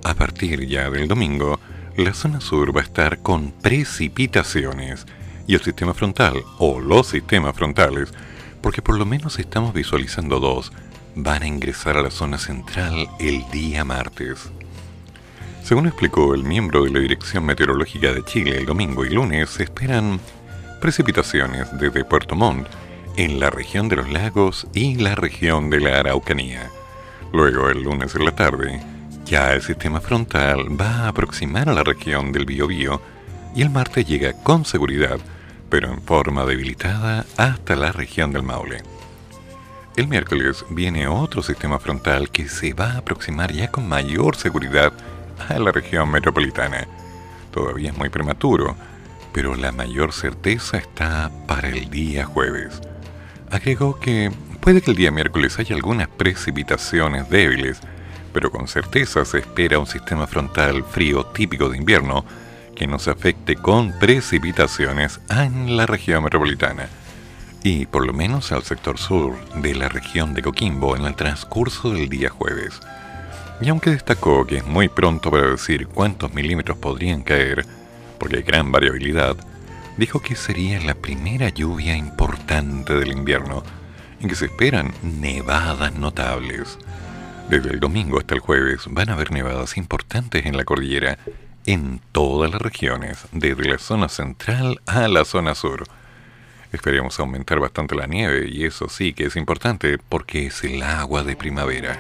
[0.04, 1.60] A partir ya del domingo,
[1.96, 5.06] la zona sur va a estar con precipitaciones
[5.46, 8.12] y el sistema frontal, o los sistemas frontales,
[8.62, 10.72] porque por lo menos estamos visualizando dos,
[11.16, 14.50] van a ingresar a la zona central el día martes.
[15.70, 19.62] Según explicó el miembro de la Dirección Meteorológica de Chile el domingo y lunes, se
[19.62, 20.20] esperan
[20.82, 22.68] precipitaciones desde Puerto Montt
[23.18, 26.72] en la región de los lagos y la región de la Araucanía.
[27.32, 28.82] Luego, el lunes en la tarde,
[29.26, 33.00] ya el sistema frontal va a aproximar a la región del Biobío
[33.56, 35.20] y el martes llega con seguridad,
[35.70, 38.82] pero en forma debilitada, hasta la región del Maule.
[39.96, 44.94] El miércoles viene otro sistema frontal que se va a aproximar ya con mayor seguridad
[45.48, 46.88] a la región metropolitana.
[47.52, 48.76] Todavía es muy prematuro,
[49.34, 52.82] pero la mayor certeza está para el día jueves.
[53.52, 57.80] Agregó que puede que el día miércoles haya algunas precipitaciones débiles,
[58.34, 62.26] pero con certeza se espera un sistema frontal frío típico de invierno
[62.76, 66.88] que nos afecte con precipitaciones en la región metropolitana
[67.64, 71.92] y por lo menos al sector sur de la región de Coquimbo en el transcurso
[71.92, 72.80] del día jueves.
[73.62, 77.66] Y aunque destacó que es muy pronto para decir cuántos milímetros podrían caer,
[78.18, 79.36] porque hay gran variabilidad,
[79.98, 83.64] dijo que sería la primera lluvia importante del invierno
[84.22, 86.78] en que se esperan nevadas notables.
[87.50, 91.18] Desde el domingo hasta el jueves van a haber nevadas importantes en la cordillera
[91.66, 95.84] en todas las regiones, desde la zona central a la zona sur.
[96.72, 101.24] Esperemos aumentar bastante la nieve y eso sí que es importante porque es el agua
[101.24, 101.98] de primavera.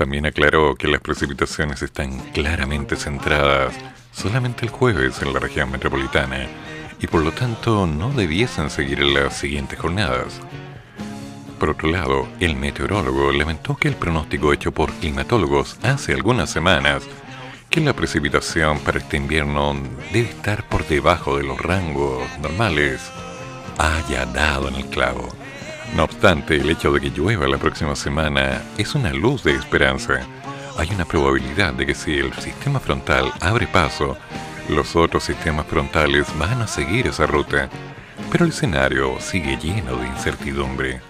[0.00, 3.74] También aclaró que las precipitaciones están claramente centradas
[4.12, 6.46] solamente el jueves en la región metropolitana
[6.98, 10.40] y por lo tanto no debiesen seguir en las siguientes jornadas.
[11.58, 17.02] Por otro lado, el meteorólogo lamentó que el pronóstico hecho por climatólogos hace algunas semanas,
[17.68, 19.76] que la precipitación para este invierno
[20.14, 23.02] debe estar por debajo de los rangos normales,
[23.76, 25.28] haya dado en el clavo.
[25.96, 30.20] No obstante, el hecho de que llueva la próxima semana es una luz de esperanza.
[30.78, 34.16] Hay una probabilidad de que si el sistema frontal abre paso,
[34.68, 37.68] los otros sistemas frontales van a seguir esa ruta,
[38.30, 41.00] pero el escenario sigue lleno de incertidumbre.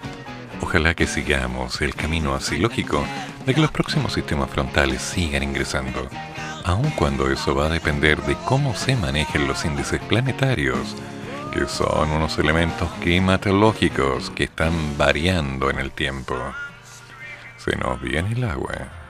[0.61, 3.05] Ojalá que sigamos el camino así lógico
[3.45, 6.09] de que los próximos sistemas frontales sigan ingresando,
[6.65, 10.95] aun cuando eso va a depender de cómo se manejen los índices planetarios
[11.51, 16.35] que son unos elementos climatológicos que están variando en el tiempo.
[17.57, 19.00] Se nos viene el agua.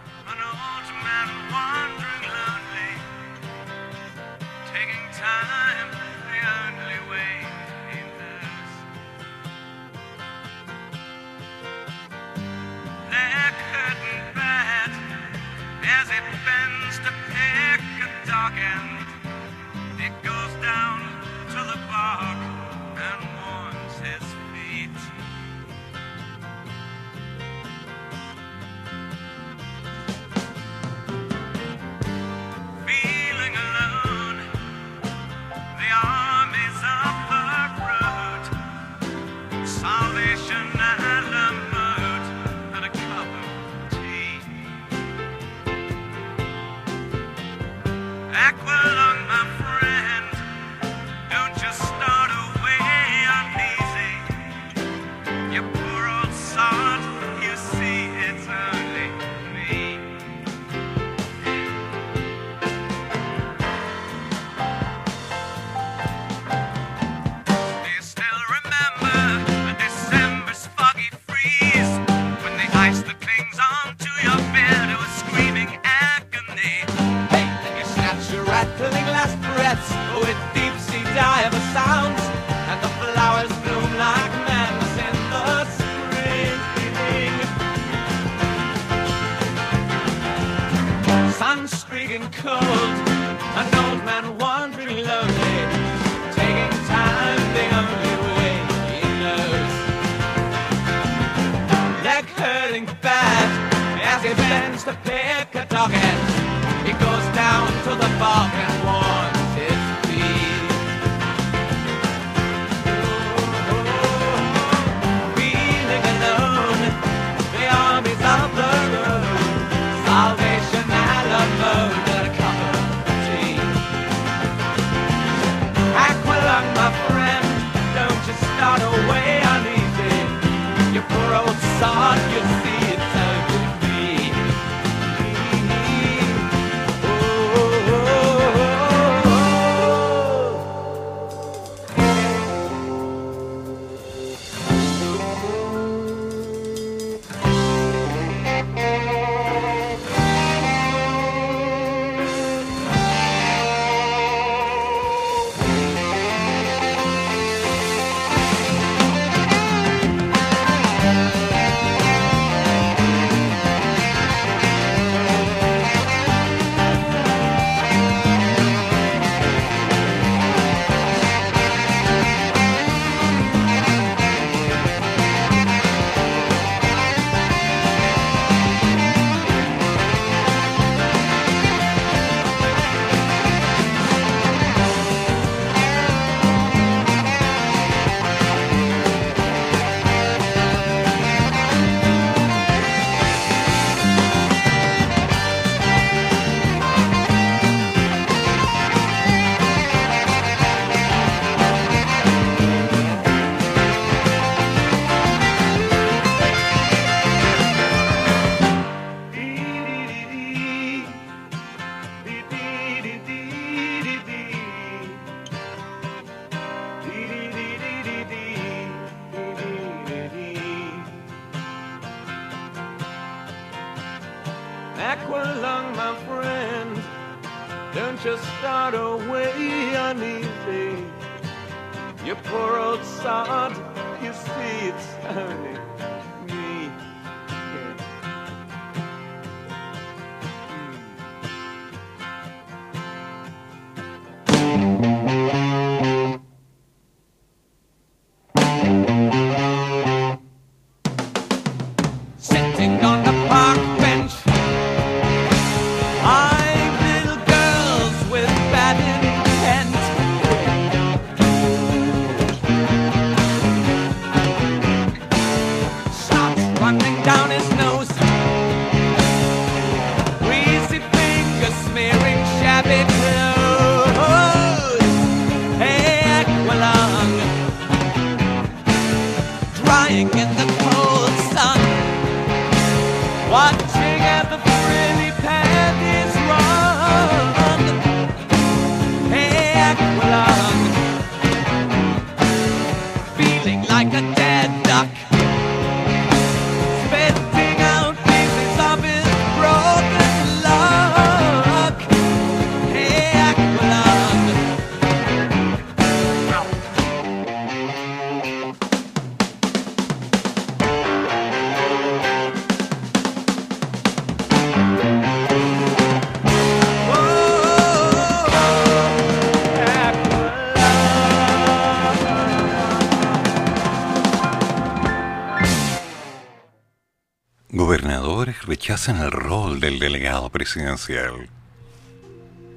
[328.72, 331.50] Rechazan el rol del delegado presidencial.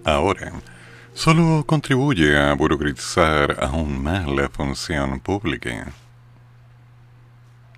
[0.05, 0.53] Ahora,
[1.15, 5.93] solo contribuye a burocratizar aún más la función pública.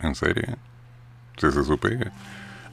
[0.01, 0.57] ¿En serio?
[1.37, 2.11] Si se supe.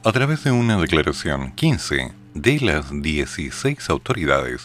[0.02, 4.64] A través de una declaración, 15 de las 16 autoridades,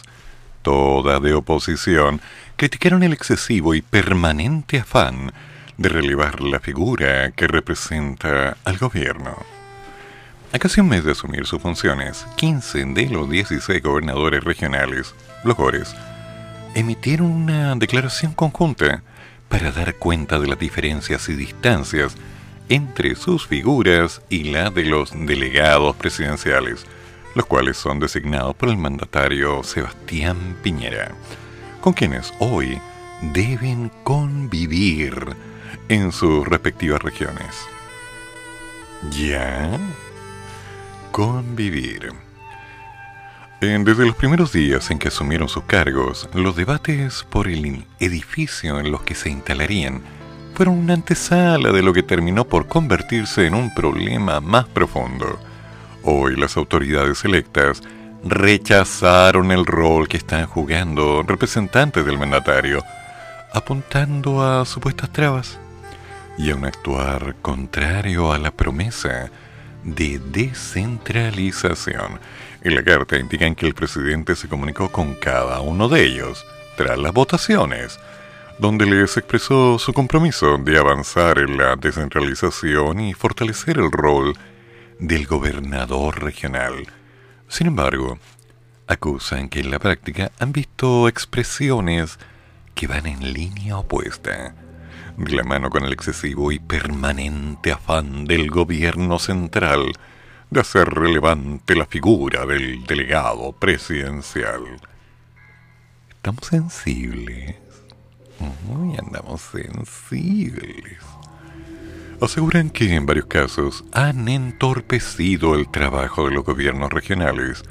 [0.62, 2.22] todas de oposición,
[2.56, 5.30] criticaron el excesivo y permanente afán
[5.76, 9.59] de relevar la figura que representa al gobierno.
[10.52, 15.56] A casi un mes de asumir sus funciones, 15 de los 16 gobernadores regionales, los
[15.56, 15.94] GORES,
[16.74, 19.04] emitieron una declaración conjunta
[19.48, 22.16] para dar cuenta de las diferencias y distancias
[22.68, 26.84] entre sus figuras y la de los delegados presidenciales,
[27.36, 31.12] los cuales son designados por el mandatario Sebastián Piñera,
[31.80, 32.80] con quienes hoy
[33.32, 35.14] deben convivir
[35.88, 37.54] en sus respectivas regiones.
[39.12, 39.78] ¿Ya?
[41.12, 42.12] Convivir.
[43.60, 48.92] Desde los primeros días en que asumieron sus cargos, los debates por el edificio en
[48.92, 50.02] los que se instalarían
[50.54, 55.38] fueron una antesala de lo que terminó por convertirse en un problema más profundo.
[56.04, 57.82] Hoy las autoridades electas
[58.24, 62.84] rechazaron el rol que están jugando representantes del mandatario,
[63.52, 65.58] apuntando a supuestas trabas
[66.38, 69.30] y a un actuar contrario a la promesa
[69.84, 72.20] de descentralización.
[72.62, 76.44] En la carta indican que el presidente se comunicó con cada uno de ellos
[76.76, 77.98] tras las votaciones,
[78.58, 84.34] donde les expresó su compromiso de avanzar en la descentralización y fortalecer el rol
[84.98, 86.86] del gobernador regional.
[87.48, 88.18] Sin embargo,
[88.86, 92.18] acusan que en la práctica han visto expresiones
[92.74, 94.54] que van en línea opuesta,
[95.28, 99.92] la mano con el excesivo y permanente afán del gobierno central
[100.50, 104.62] de hacer relevante la figura del delegado presidencial.
[106.08, 107.56] Estamos sensibles.
[108.68, 110.98] Uy, andamos sensibles.
[112.20, 117.62] Aseguran que en varios casos han entorpecido el trabajo de los gobiernos regionales,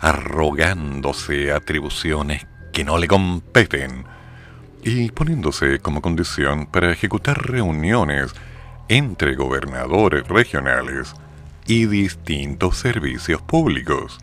[0.00, 4.04] arrogándose atribuciones que no le competen
[4.88, 8.32] y poniéndose como condición para ejecutar reuniones
[8.88, 11.14] entre gobernadores regionales
[11.66, 14.18] y distintos servicios públicos.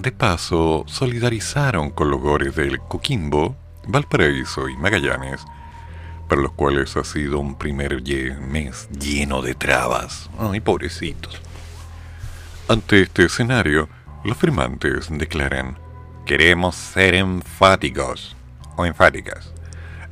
[0.00, 3.54] De paso, solidarizaron con los gores del Coquimbo,
[3.86, 5.44] Valparaíso y Magallanes,
[6.28, 8.02] para los cuales ha sido un primer
[8.40, 10.28] mes lleno de trabas.
[10.36, 11.40] Ay, pobrecitos.
[12.66, 13.88] Ante este escenario,
[14.24, 15.78] los firmantes declaran,
[16.26, 18.34] queremos ser enfáticos
[18.76, 19.52] o enfáticas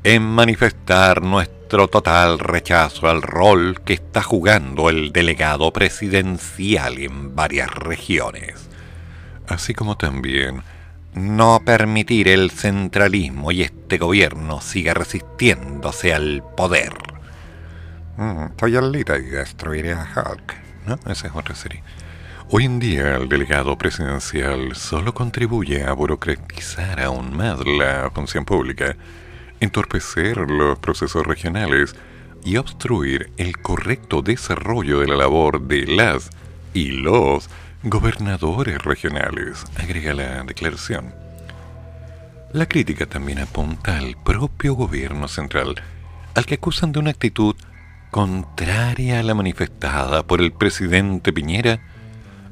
[0.02, 7.70] en manifestar nuestro total rechazo al rol que está jugando el delegado presidencial en varias
[7.74, 8.68] regiones,
[9.46, 10.62] así como también
[11.14, 16.92] no permitir el centralismo y este gobierno siga resistiéndose al poder.
[18.16, 20.54] Mm, Estoy al y destruiré a Hulk.
[20.86, 20.98] ¿No?
[21.10, 21.82] Esa es otra serie.
[22.50, 28.96] Hoy en día el delegado presidencial solo contribuye a burocratizar aún más la función pública,
[29.60, 31.94] entorpecer los procesos regionales
[32.44, 36.30] y obstruir el correcto desarrollo de la labor de las
[36.72, 37.50] y los
[37.82, 41.14] gobernadores regionales, agrega la declaración.
[42.52, 45.76] La crítica también apunta al propio gobierno central,
[46.34, 47.54] al que acusan de una actitud
[48.10, 51.80] contraria a la manifestada por el presidente Piñera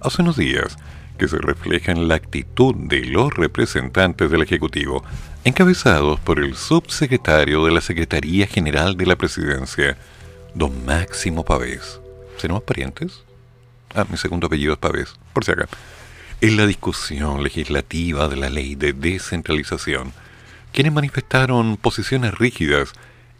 [0.01, 0.77] hace unos días,
[1.19, 5.03] que se refleja en la actitud de los representantes del Ejecutivo,
[5.49, 9.97] encabezados por el subsecretario de la Secretaría General de la Presidencia,
[10.55, 12.01] don Máximo Pavés.
[12.37, 13.23] ¿Seremos parientes?
[13.95, 15.67] Ah, mi segundo apellido es Pavés, por si acá.
[16.43, 20.13] En la discusión legislativa de la ley de descentralización,
[20.73, 22.93] quienes manifestaron posiciones rígidas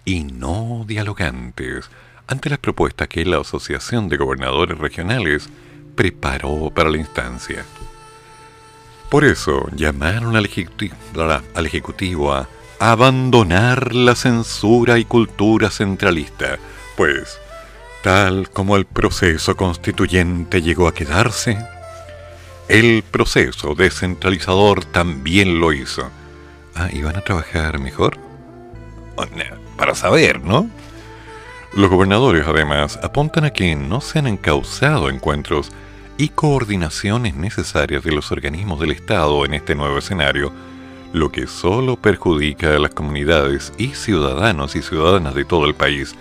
[0.07, 1.91] y no dialogantes
[2.27, 5.51] ante las propuestas que la Asociación de Gobernadores Regionales
[5.95, 7.67] preparó para la instancia.
[9.11, 10.47] Por eso llamaron al
[11.67, 12.49] ejecutivo, a
[12.79, 16.59] abandonar la censura y cultura centralista,
[16.97, 17.39] pues,
[18.03, 21.59] tal como el proceso constituyente llegó a quedarse,
[22.69, 26.11] el proceso descentralizador también lo hizo.
[26.75, 28.19] Ah, ¿y van a trabajar mejor?
[29.17, 29.25] Oh,
[29.79, 30.69] Para saber, ¿no?
[31.75, 35.71] Los gobernadores, además, apuntan a que no se han encauzado encuentros
[36.19, 40.53] y coordinaciones necesarias de los organismos del Estado en este nuevo escenario,
[41.13, 46.17] lo que solo perjudica a las comunidades y ciudadanos y ciudadanas de todo el país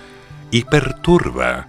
[0.51, 1.67] y perturba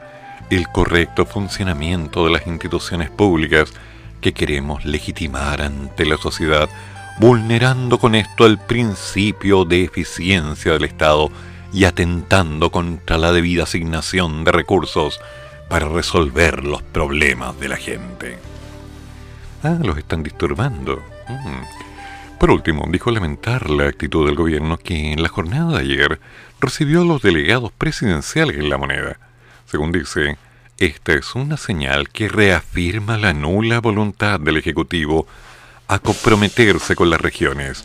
[0.51, 3.72] el correcto funcionamiento de las instituciones públicas
[4.20, 6.68] que queremos legitimar ante la sociedad,
[7.18, 11.31] vulnerando con esto el principio de eficiencia del Estado
[11.72, 15.18] y atentando contra la debida asignación de recursos
[15.69, 18.39] para resolver los problemas de la gente.
[19.62, 21.03] Ah, los están disturbando.
[21.29, 22.39] Mm.
[22.39, 26.21] Por último, dijo lamentar la actitud del gobierno que en la jornada de ayer
[26.61, 29.19] recibió a los delegados presidenciales en la moneda.
[29.66, 30.39] Según dice,
[30.79, 35.27] esta es una señal que reafirma la nula voluntad del Ejecutivo
[35.89, 37.85] a comprometerse con las regiones,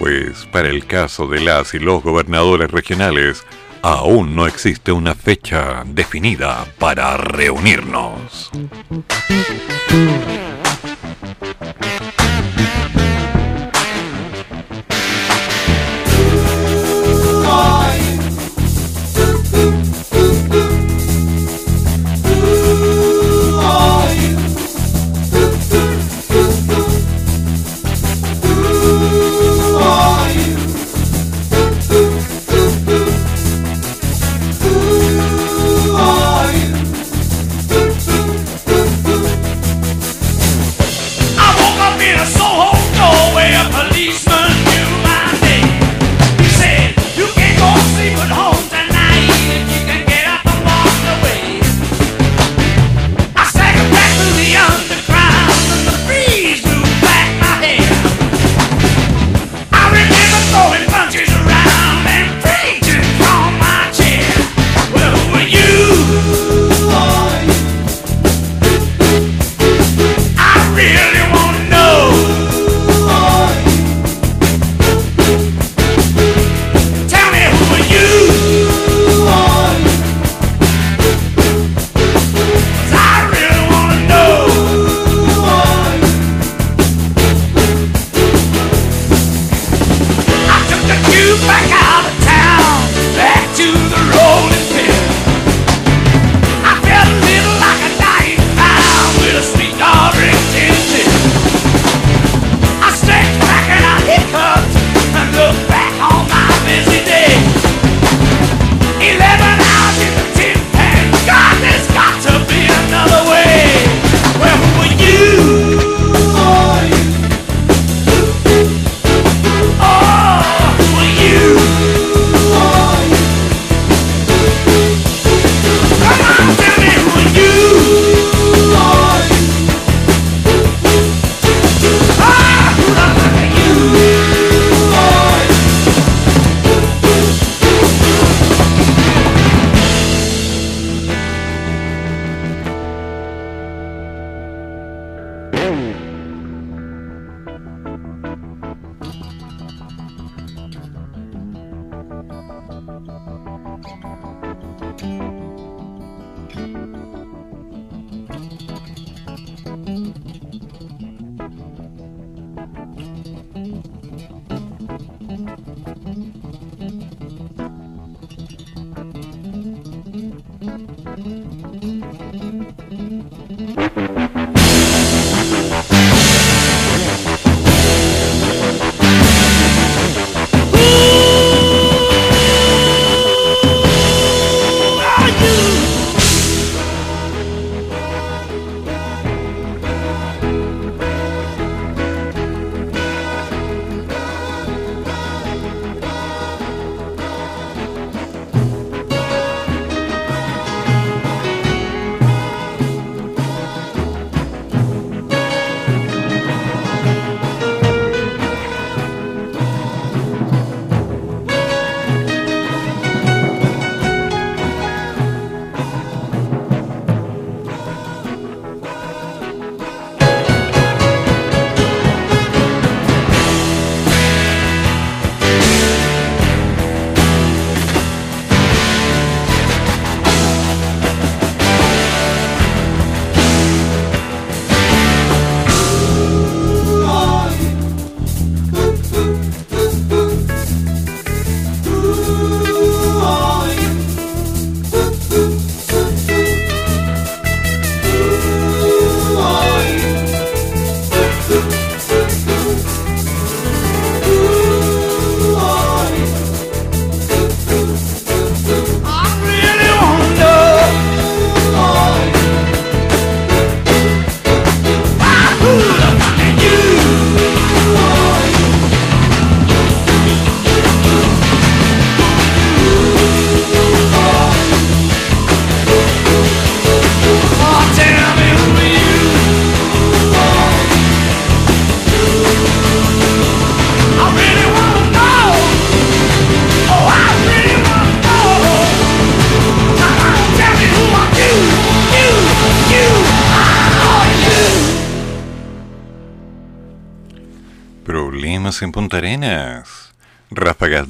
[0.00, 3.44] pues para el caso de las y los gobernadores regionales,
[3.82, 8.50] aún no existe una fecha definida para reunirnos.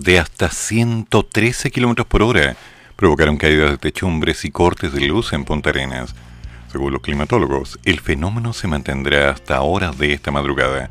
[0.06, 2.56] De hasta 113 kilómetros por hora
[2.94, 6.14] provocaron caídas de techumbres y cortes de luz en Punta Arenas.
[6.70, 10.90] Según los climatólogos, el fenómeno se mantendrá hasta horas de esta madrugada.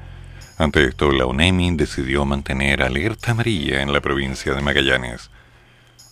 [0.57, 5.32] Ante esto, la UNEMI decidió mantener alerta amarilla en la provincia de Magallanes.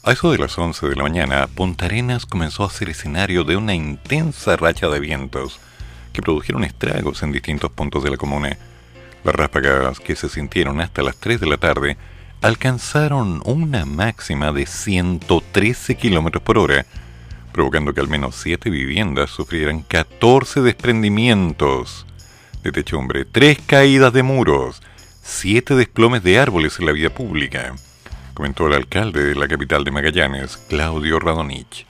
[0.06, 3.58] A eso de las 11 de la mañana, Punta Arenas comenzó a ser escenario de
[3.58, 5.60] una intensa racha de vientos
[6.14, 8.58] que produjeron estragos en distintos puntos de la comuna.
[9.26, 11.98] Las ráfagas que se sintieron hasta las 3 de la tarde
[12.44, 16.86] alcanzaron una máxima de 113 km por hora,
[17.54, 22.06] provocando que al menos 7 viviendas sufrieran 14 desprendimientos,
[22.62, 24.82] de techumbre, tres caídas de muros,
[25.22, 27.76] siete desplomes de árboles en la vía pública,
[28.34, 31.86] comentó el alcalde de la capital de Magallanes, Claudio Radonich.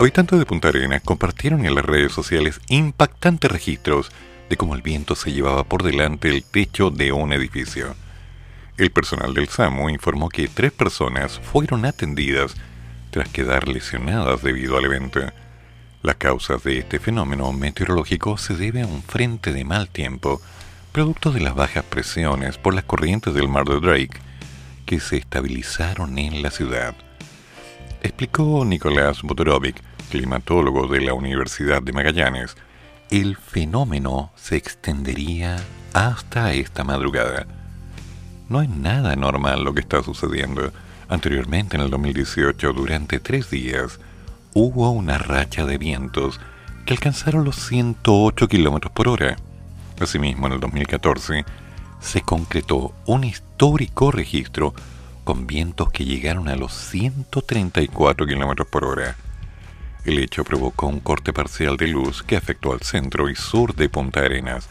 [0.00, 4.10] Habitantes de Punta Arenas compartieron en las redes sociales impactantes registros
[4.50, 7.94] de cómo el viento se llevaba por delante el techo de un edificio.
[8.78, 12.54] El personal del SAMU informó que tres personas fueron atendidas
[13.10, 15.20] tras quedar lesionadas debido al evento.
[16.02, 20.40] Las causas de este fenómeno meteorológico se debe a un frente de mal tiempo,
[20.92, 24.20] producto de las bajas presiones por las corrientes del mar de Drake,
[24.86, 26.94] que se estabilizaron en la ciudad.
[28.00, 32.56] Explicó Nicolás Botorovic, climatólogo de la Universidad de Magallanes,
[33.10, 35.56] el fenómeno se extendería
[35.94, 37.57] hasta esta madrugada.
[38.48, 40.72] No es nada normal lo que está sucediendo.
[41.08, 44.00] Anteriormente, en el 2018, durante tres días,
[44.54, 46.40] hubo una racha de vientos
[46.86, 49.36] que alcanzaron los 108 kilómetros por hora.
[50.00, 51.44] Asimismo, en el 2014,
[52.00, 54.72] se concretó un histórico registro
[55.24, 59.16] con vientos que llegaron a los 134 kilómetros por hora.
[60.06, 63.90] El hecho provocó un corte parcial de luz que afectó al centro y sur de
[63.90, 64.70] Punta Arenas,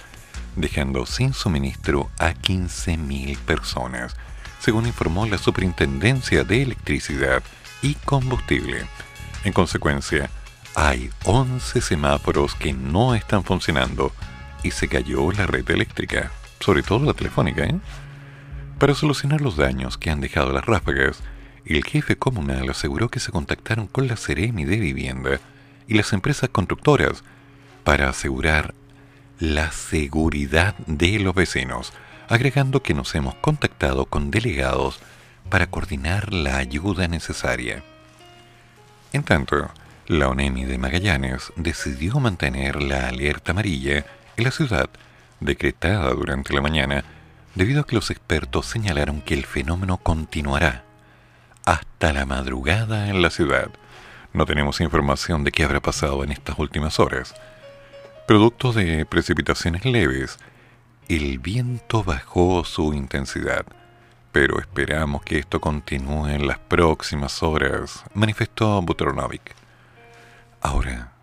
[0.58, 4.16] dejando sin suministro a 15.000 personas,
[4.60, 7.44] según informó la Superintendencia de Electricidad
[7.82, 8.86] y Combustible.
[9.44, 10.30] En consecuencia,
[10.76, 14.12] hay 11 semáforos que no están funcionando
[14.64, 17.64] y se cayó la red eléctrica, sobre todo la telefónica.
[17.64, 17.80] ¿eh?
[18.80, 21.20] Para solucionar los daños que han dejado las ráfagas,
[21.66, 25.40] el jefe comunal aseguró que se contactaron con la Ceremi de Vivienda
[25.88, 27.24] y las empresas constructoras
[27.84, 28.74] para asegurar
[29.40, 31.94] la seguridad de los vecinos,
[32.28, 35.00] agregando que nos hemos contactado con delegados
[35.50, 37.84] para coordinar la ayuda necesaria.
[39.14, 39.70] En tanto,
[40.08, 44.90] la ONEMI de Magallanes decidió mantener la alerta amarilla en la ciudad,
[45.40, 47.04] decretada durante la mañana,
[47.56, 50.84] debido a que los expertos señalaron que el fenómeno continuará
[51.66, 53.70] hasta la madrugada en la ciudad.
[54.32, 57.36] No tenemos información de qué habrá pasado en estas últimas horas.
[58.28, 60.38] Producto de precipitaciones leves,
[61.08, 63.66] el viento bajó su intensidad,
[64.34, 69.56] pero esperamos que esto continúe en las próximas horas, manifestó Butronovic.
[70.60, 71.14] Ahora,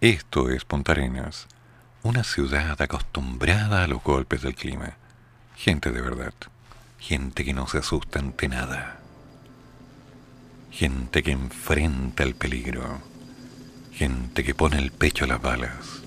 [0.00, 1.46] esto es Punta Arenas,
[2.02, 4.96] una ciudad acostumbrada a los golpes del clima.
[5.54, 6.34] Gente de verdad,
[6.98, 8.98] gente que no se asusta ante nada.
[10.72, 13.11] Gente que enfrenta el peligro.
[13.92, 16.02] Gente que pone el pecho a las balas.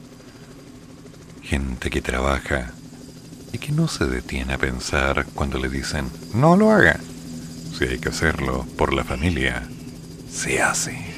[1.42, 2.72] Gente que trabaja
[3.54, 7.00] y que no se detiene a pensar cuando le dicen, no lo haga.
[7.78, 9.64] Si hay que hacerlo por la familia,
[10.30, 11.14] se hace.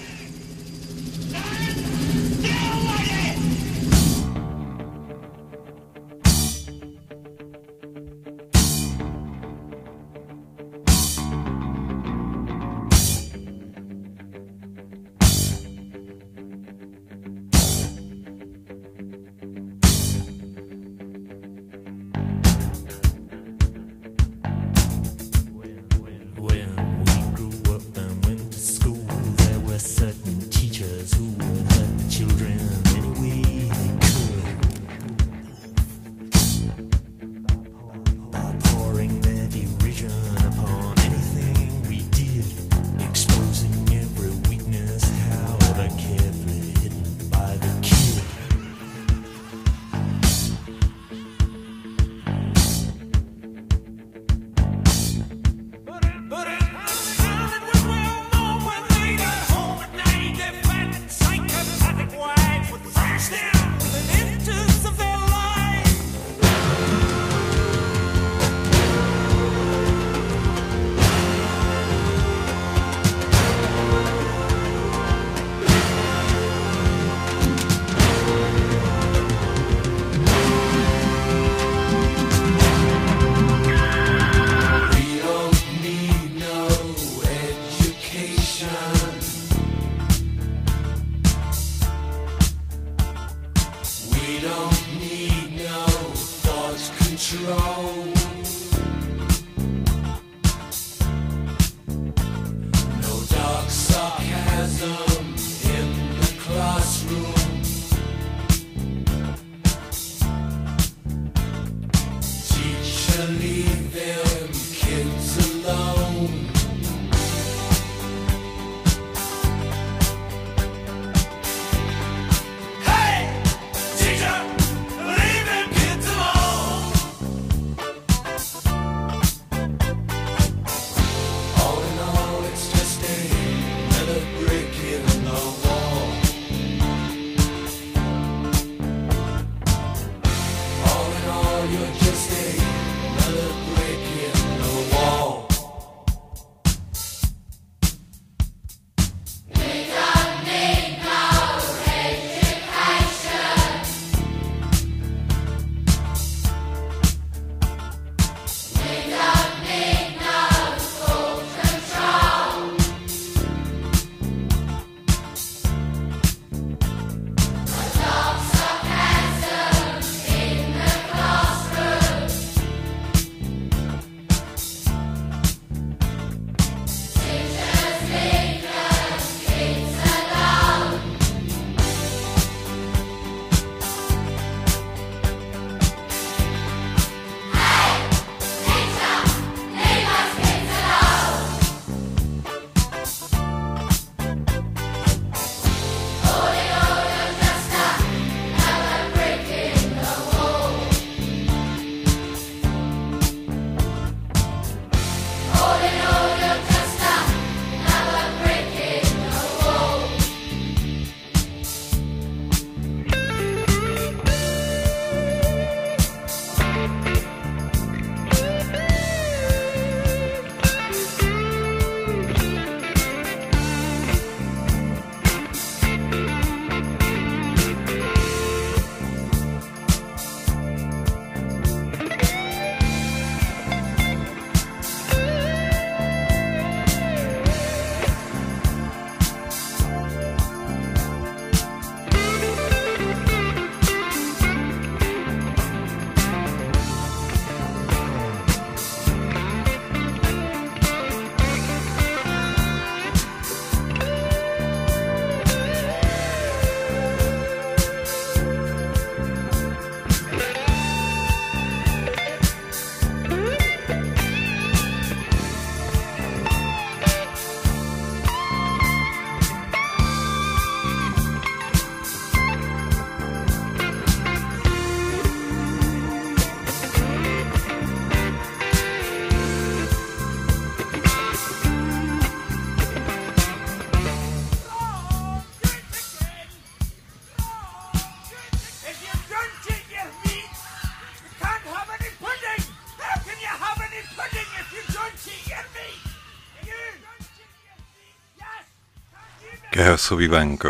[300.15, 300.69] Vivanco.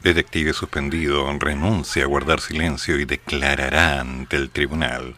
[0.00, 5.16] Detective suspendido renuncia a guardar silencio y declarará ante el tribunal.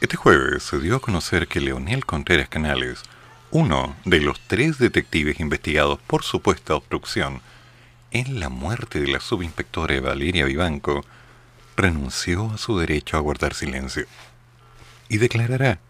[0.00, 3.02] Este jueves se dio a conocer que Leonel Contreras Canales,
[3.50, 7.42] uno de los tres detectives investigados por supuesta obstrucción
[8.12, 11.04] en la muerte de la subinspectora Valeria Vivanco,
[11.76, 14.06] renunció a su derecho a guardar silencio
[15.08, 15.80] y declarará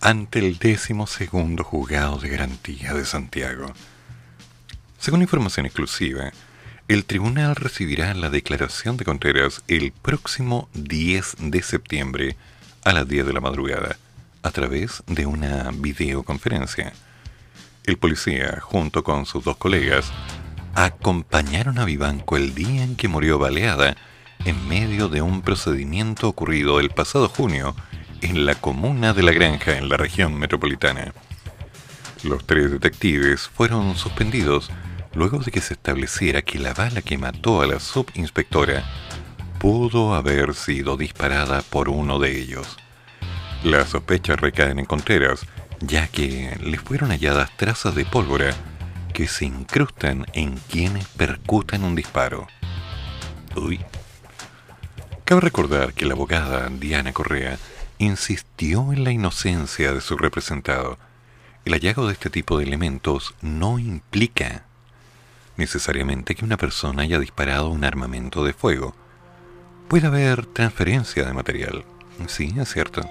[0.00, 3.72] ante el décimo segundo juzgado de garantía de Santiago.
[5.02, 6.30] Según información exclusiva,
[6.86, 12.36] el tribunal recibirá la declaración de Contreras el próximo 10 de septiembre
[12.84, 13.96] a las 10 de la madrugada,
[14.44, 16.92] a través de una videoconferencia.
[17.82, 20.12] El policía, junto con sus dos colegas,
[20.76, 23.96] acompañaron a Vivanco el día en que murió baleada
[24.44, 27.74] en medio de un procedimiento ocurrido el pasado junio
[28.20, 31.12] en la comuna de La Granja, en la región metropolitana.
[32.22, 34.70] Los tres detectives fueron suspendidos
[35.14, 38.84] luego de que se estableciera que la bala que mató a la subinspectora
[39.58, 42.76] pudo haber sido disparada por uno de ellos.
[43.62, 45.46] Las sospechas recaen en Contreras,
[45.80, 48.54] ya que le fueron halladas trazas de pólvora
[49.12, 52.48] que se incrustan en quienes percutan un disparo.
[53.54, 53.80] Uy.
[55.24, 57.58] Cabe recordar que la abogada Diana Correa
[57.98, 60.98] insistió en la inocencia de su representado.
[61.64, 64.64] El hallazgo de este tipo de elementos no implica
[65.56, 68.94] necesariamente que una persona haya disparado un armamento de fuego.
[69.88, 71.84] Puede haber transferencia de material.
[72.26, 73.02] Sí, es cierto.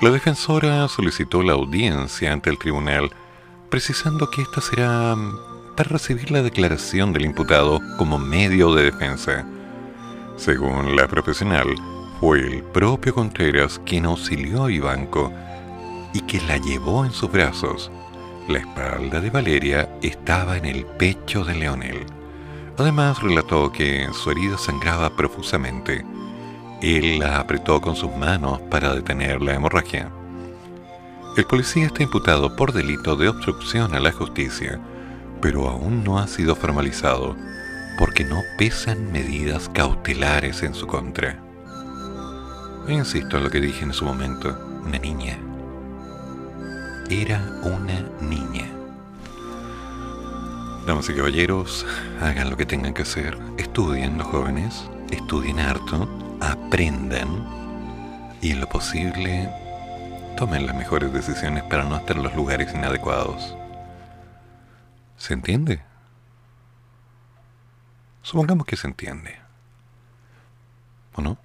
[0.00, 3.10] La defensora solicitó la audiencia ante el tribunal,
[3.70, 9.46] precisando que esta será mm, para recibir la declaración del imputado como medio de defensa.
[10.36, 11.66] Según la profesional,
[12.20, 15.32] fue el propio Contreras quien auxilió a Ivanco
[16.12, 17.90] y que la llevó en sus brazos.
[18.46, 22.04] La espalda de Valeria estaba en el pecho de Leonel.
[22.76, 26.04] Además relató que su herida sangraba profusamente.
[26.82, 30.10] Él la apretó con sus manos para detener la hemorragia.
[31.38, 34.78] El policía está imputado por delito de obstrucción a la justicia,
[35.40, 37.34] pero aún no ha sido formalizado
[37.98, 41.42] porque no pesan medidas cautelares en su contra.
[42.88, 44.54] Insisto en lo que dije en su momento,
[44.84, 45.38] una niña.
[47.10, 48.70] Era una niña.
[50.86, 51.86] Damas y caballeros,
[52.20, 53.38] hagan lo que tengan que hacer.
[53.58, 56.08] Estudien los jóvenes, estudien harto,
[56.40, 57.28] aprendan
[58.40, 59.50] y en lo posible
[60.36, 63.56] tomen las mejores decisiones para no estar en los lugares inadecuados.
[65.16, 65.82] ¿Se entiende?
[68.22, 69.38] Supongamos que se entiende.
[71.14, 71.38] ¿O no?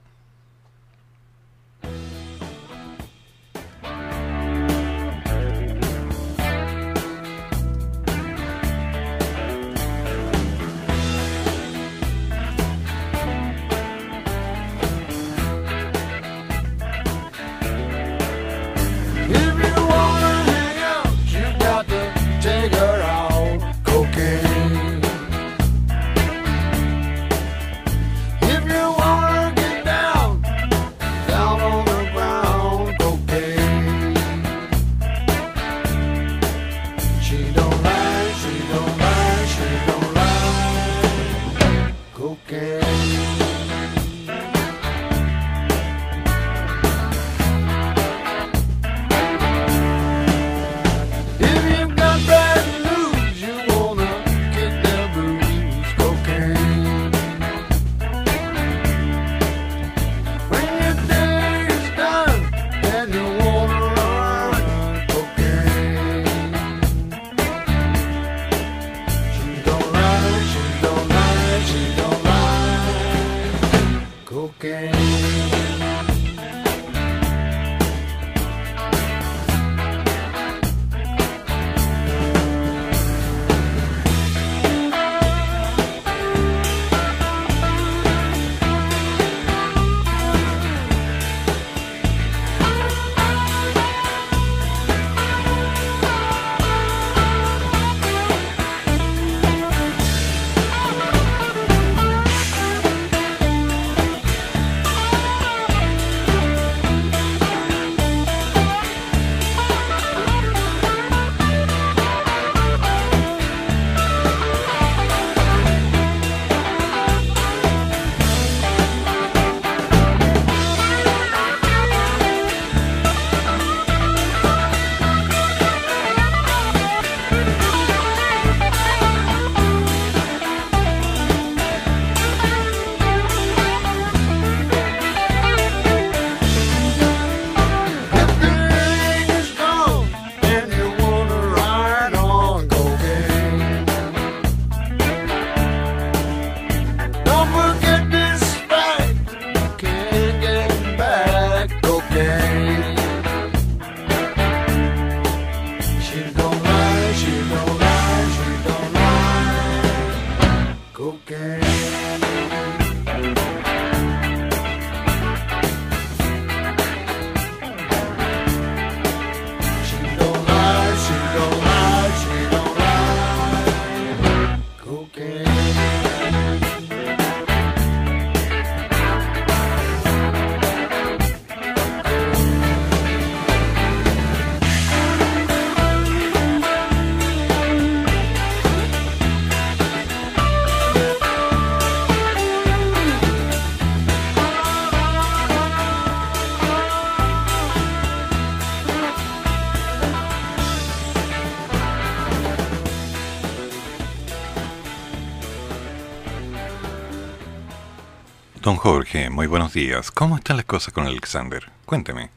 [208.70, 210.12] Don Jorge, muy buenos días.
[210.12, 211.72] ¿Cómo están las cosas con Alexander?
[211.88, 212.30] Cuénteme.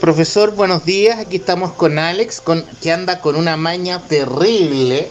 [0.00, 1.20] Profesor, buenos días.
[1.20, 5.08] Aquí estamos con Alex, con, que anda con una maña terrible.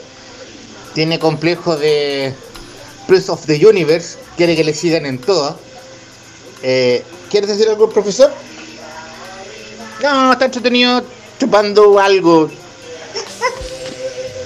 [0.94, 2.34] Tiene complejo de
[3.08, 4.18] Prince of the Universe.
[4.36, 5.58] Quiere que le sigan en todo.
[6.62, 7.02] Eh,
[7.32, 8.34] ¿Quieres decir algo, profesor?
[10.04, 11.06] No, está entretenido
[11.40, 12.52] chupando algo.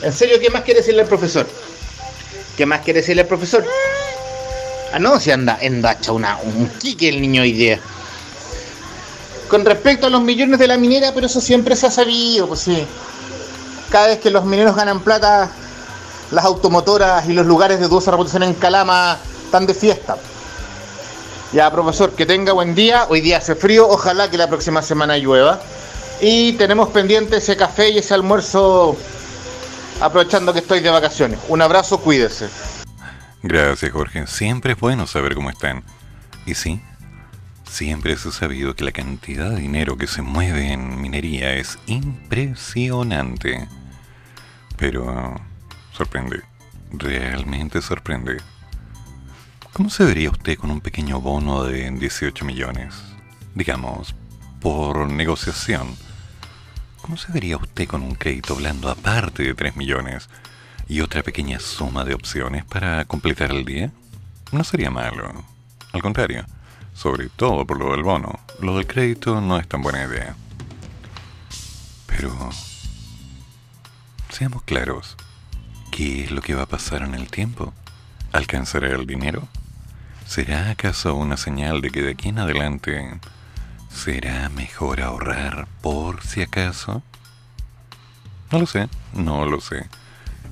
[0.03, 1.47] ¿En serio qué más quiere decirle al profesor?
[2.55, 3.65] ¿Qué más quiere decirle al profesor?
[4.93, 7.79] Ah, no, si anda, anda hecha una, un quique el niño hoy día.
[9.49, 12.59] Con respecto a los millones de la minera, pero eso siempre se ha sabido, pues
[12.59, 12.85] sí.
[13.89, 15.49] Cada vez que los mineros ganan plata,
[16.29, 20.15] las automotoras y los lugares de dudosa reputación en Calama están de fiesta.
[21.53, 23.07] Ya, profesor, que tenga buen día.
[23.09, 25.59] Hoy día hace frío, ojalá que la próxima semana llueva.
[26.21, 28.95] Y tenemos pendiente ese café y ese almuerzo
[29.99, 31.39] aprovechando que estoy de vacaciones.
[31.47, 32.47] Un abrazo, cuídese.
[33.43, 34.25] Gracias, Jorge.
[34.27, 35.83] Siempre es bueno saber cómo están.
[36.45, 36.81] Y sí,
[37.73, 41.79] Siempre se ha sabido que la cantidad de dinero que se mueve en minería es
[41.87, 43.67] impresionante.
[44.77, 45.41] Pero
[45.91, 46.43] sorprende,
[46.91, 48.37] realmente sorprende.
[49.73, 52.93] ¿Cómo se vería usted con un pequeño bono de 18 millones?
[53.55, 54.13] Digamos,
[54.61, 55.95] por negociación.
[57.01, 60.29] ¿Cómo se vería usted con un crédito blando aparte de 3 millones
[60.88, 63.91] y otra pequeña suma de opciones para completar el día?
[64.51, 65.43] No sería malo.
[65.91, 66.45] Al contrario,
[66.93, 70.35] sobre todo por lo del bono, lo del crédito no es tan buena idea.
[72.07, 72.49] Pero...
[74.30, 75.15] Seamos claros.
[75.91, 77.73] ¿Qué es lo que va a pasar en el tiempo?
[78.31, 79.47] ¿Alcanzará el dinero?
[80.26, 83.19] ¿Será acaso una señal de que de aquí en adelante
[83.93, 87.03] será mejor ahorrar por si acaso?
[88.51, 89.88] No lo sé, no lo sé.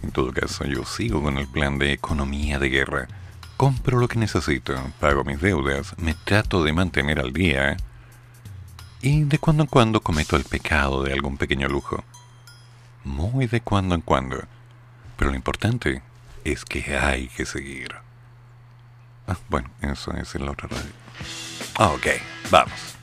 [0.04, 3.08] En todo caso, yo sigo con el plan de economía de guerra.
[3.58, 7.78] Compro lo que necesito, pago mis deudas, me trato de mantener al día
[9.02, 12.04] y de cuando en cuando cometo el pecado de algún pequeño lujo.
[13.04, 14.44] Muy de cuando en cuando.
[15.18, 16.02] Pero lo importante
[16.44, 17.96] es que hay que seguir.
[19.28, 20.92] Ah, bueno, eso es en la otra radio.
[21.94, 22.08] Ok,
[22.50, 22.98] vamos.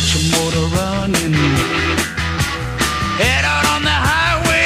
[0.00, 1.34] Get your motor running.
[3.20, 4.64] Head out on the highway.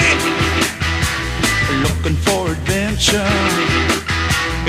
[1.83, 3.35] Looking for adventure.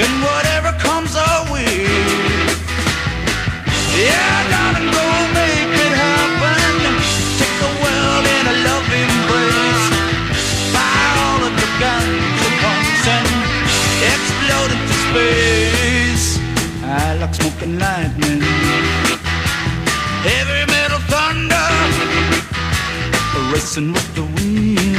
[0.02, 1.86] And whatever comes our way.
[3.94, 4.50] Yeah,
[23.56, 24.95] Racing with the wind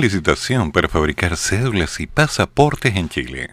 [0.00, 3.50] Licitación para fabricar cédulas y pasaportes en Chile.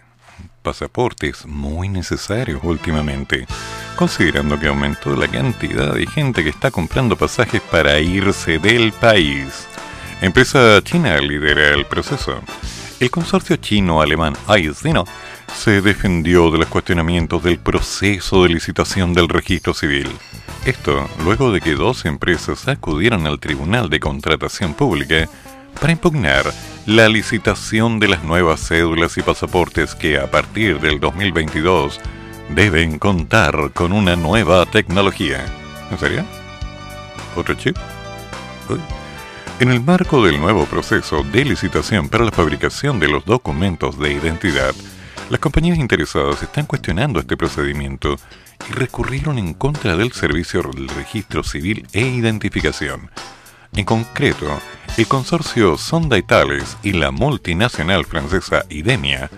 [0.62, 3.48] Pasaportes muy necesarios últimamente,
[3.96, 9.68] considerando que aumentó la cantidad de gente que está comprando pasajes para irse del país.
[10.22, 12.40] Empresa china lidera el proceso.
[13.00, 15.04] El consorcio chino-alemán Aisdino
[15.56, 20.10] se defendió de los cuestionamientos del proceso de licitación del registro civil.
[20.64, 25.28] Esto luego de que dos empresas acudieron al Tribunal de Contratación Pública
[25.80, 26.46] para impugnar
[26.86, 32.00] la licitación de las nuevas cédulas y pasaportes que a partir del 2022
[32.50, 35.44] deben contar con una nueva tecnología.
[35.92, 36.24] ¿En serio?
[37.36, 37.76] ¿Otro chip?
[39.60, 44.12] En el marco del nuevo proceso de licitación para la fabricación de los documentos de
[44.12, 44.76] identidad,
[45.30, 48.18] las compañías interesadas están cuestionando este procedimiento
[48.70, 53.10] y recurrieron en contra del Servicio del Registro Civil e Identificación.
[53.76, 54.48] En concreto,
[54.98, 59.30] el consorcio Sonda Itales y la multinacional francesa Idemia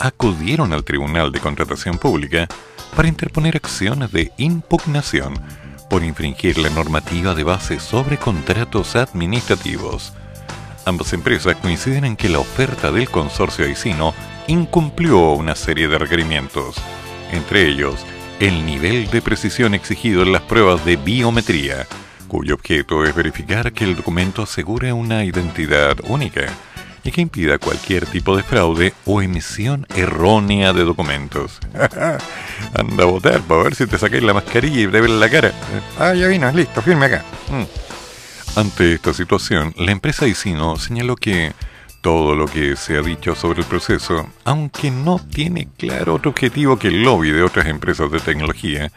[0.00, 2.48] acudieron al Tribunal de Contratación Pública
[2.96, 5.34] para interponer acciones de impugnación
[5.88, 10.12] por infringir la normativa de base sobre contratos administrativos.
[10.86, 14.12] Ambas empresas coinciden en que la oferta del consorcio Aicino
[14.48, 16.74] incumplió una serie de requerimientos,
[17.30, 18.04] entre ellos
[18.40, 21.86] el nivel de precisión exigido en las pruebas de biometría,
[22.34, 26.46] cuyo objeto es verificar que el documento asegure una identidad única
[27.04, 31.60] y que impida cualquier tipo de fraude o emisión errónea de documentos.
[32.74, 35.52] Anda a votar para ver si te sacáis la mascarilla y te ven la cara.
[35.96, 37.24] Ah, ya vino, listo, firme acá.
[37.50, 38.58] Mm.
[38.58, 41.52] Ante esta situación, la empresa Isino señaló que
[42.00, 46.80] todo lo que se ha dicho sobre el proceso, aunque no tiene claro otro objetivo
[46.80, 48.90] que el lobby de otras empresas de tecnología,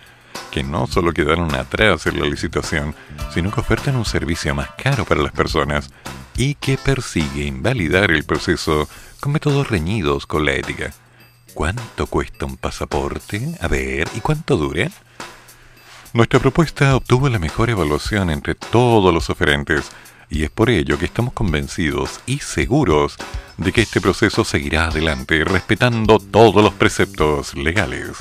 [0.51, 2.95] que no solo quedaron atrás en la licitación,
[3.34, 5.89] sino que ofertan un servicio más caro para las personas
[6.35, 8.88] y que persigue invalidar el proceso
[9.19, 10.93] con métodos reñidos con la ética.
[11.53, 13.55] ¿Cuánto cuesta un pasaporte?
[13.59, 14.89] A ver, ¿y cuánto dura?
[16.14, 19.91] Nuestra propuesta obtuvo la mejor evaluación entre todos los oferentes
[20.30, 23.18] y es por ello que estamos convencidos y seguros
[23.57, 28.18] de que este proceso seguirá adelante respetando todos los preceptos legales.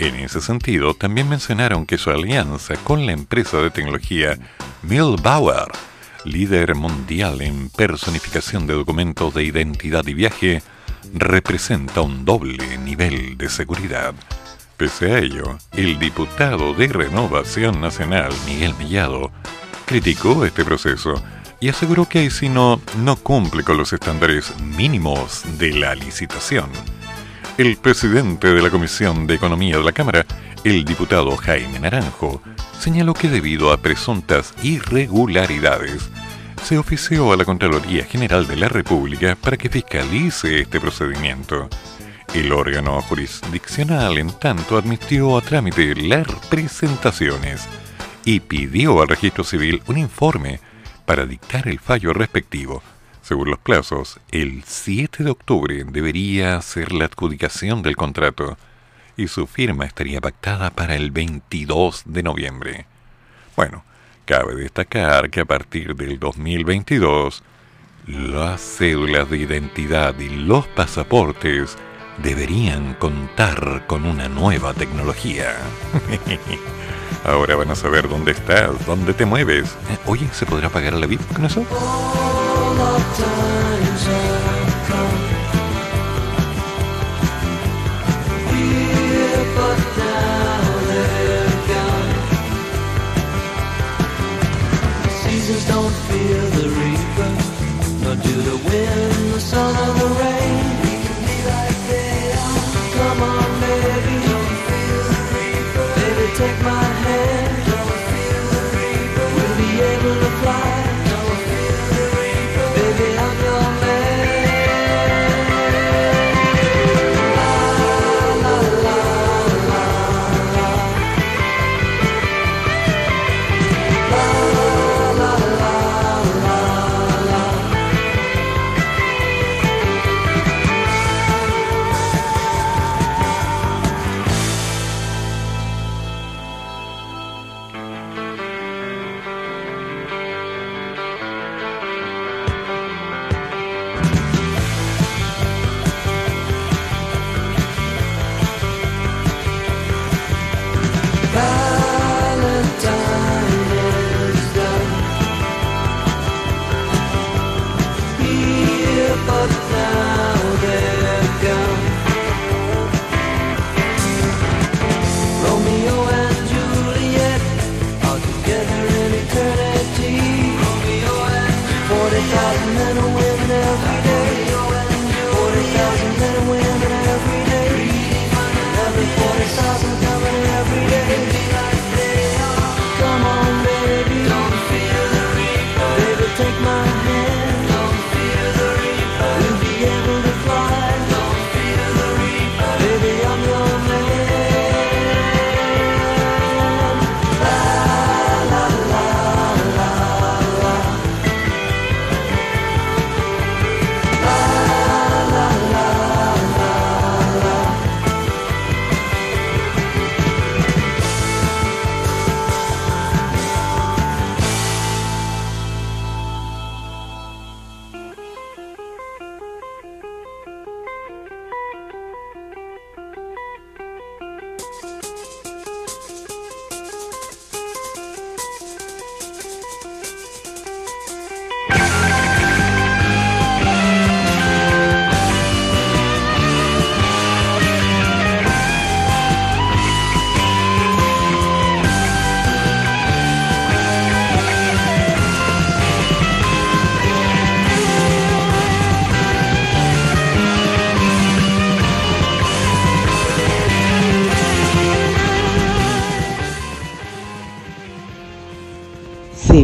[0.00, 4.38] En ese sentido, también mencionaron que su alianza con la empresa de tecnología
[4.82, 5.70] Milbauer,
[6.24, 10.62] líder mundial en personificación de documentos de identidad y viaje,
[11.12, 14.14] representa un doble nivel de seguridad.
[14.78, 19.30] Pese a ello, el diputado de Renovación Nacional, Miguel Millado,
[19.84, 21.22] criticó este proceso
[21.60, 26.70] y aseguró que Aicino no cumple con los estándares mínimos de la licitación.
[27.60, 30.24] El presidente de la Comisión de Economía de la Cámara,
[30.64, 32.40] el diputado Jaime Naranjo,
[32.78, 36.08] señaló que debido a presuntas irregularidades,
[36.64, 41.68] se ofició a la Contraloría General de la República para que fiscalice este procedimiento.
[42.32, 47.68] El órgano jurisdiccional, en tanto, admitió a trámite las presentaciones
[48.24, 50.60] y pidió al registro civil un informe
[51.04, 52.82] para dictar el fallo respectivo.
[53.30, 58.58] Según los plazos, el 7 de octubre debería ser la adjudicación del contrato
[59.16, 62.86] y su firma estaría pactada para el 22 de noviembre.
[63.54, 63.84] Bueno,
[64.24, 67.44] cabe destacar que a partir del 2022,
[68.08, 71.78] las cédulas de identidad y los pasaportes
[72.24, 75.54] deberían contar con una nueva tecnología.
[77.24, 79.76] Ahora van a saber dónde estás, dónde te mueves.
[79.88, 81.64] Eh, Oye, ¿se podrá pagar la VIP con eso?
[82.80, 84.29] of times.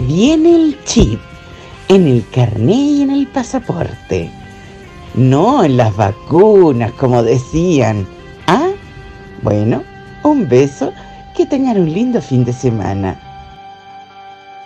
[0.01, 1.21] Viene el chip
[1.89, 4.31] en el carné y en el pasaporte.
[5.15, 8.07] No en las vacunas, como decían.
[8.47, 8.69] Ah,
[9.43, 9.83] bueno,
[10.23, 10.93] un beso.
[11.37, 13.21] Que tengan un lindo fin de semana.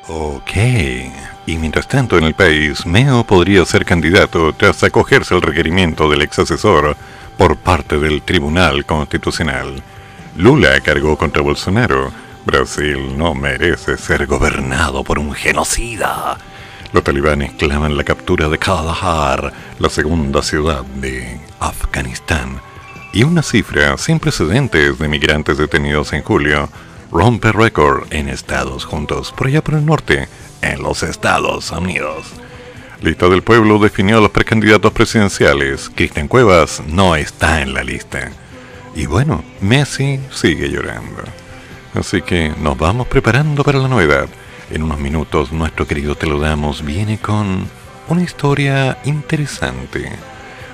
[0.08, 0.52] Ok.
[1.46, 6.22] Y mientras tanto en el país, Meo podría ser candidato tras acogerse al requerimiento del
[6.22, 6.96] ex asesor
[7.36, 9.82] por parte del Tribunal Constitucional.
[10.36, 12.12] Lula cargó contra Bolsonaro.
[12.50, 16.36] Brasil no merece ser gobernado por un genocida.
[16.92, 22.60] Los talibanes claman la captura de Kandahar, la segunda ciudad de Afganistán.
[23.12, 26.68] Y una cifra sin precedentes de migrantes detenidos en julio
[27.12, 30.26] rompe récord en Estados Juntos, por allá por el norte,
[30.60, 32.32] en los Estados Unidos.
[33.00, 35.88] Lista del Pueblo definió a los precandidatos presidenciales.
[35.94, 38.32] Cristian Cuevas no está en la lista.
[38.96, 41.22] Y bueno, Messi sigue llorando.
[41.94, 44.28] Así que nos vamos preparando para la novedad.
[44.70, 47.68] En unos minutos nuestro querido Te lo damos viene con
[48.08, 50.10] una historia interesante.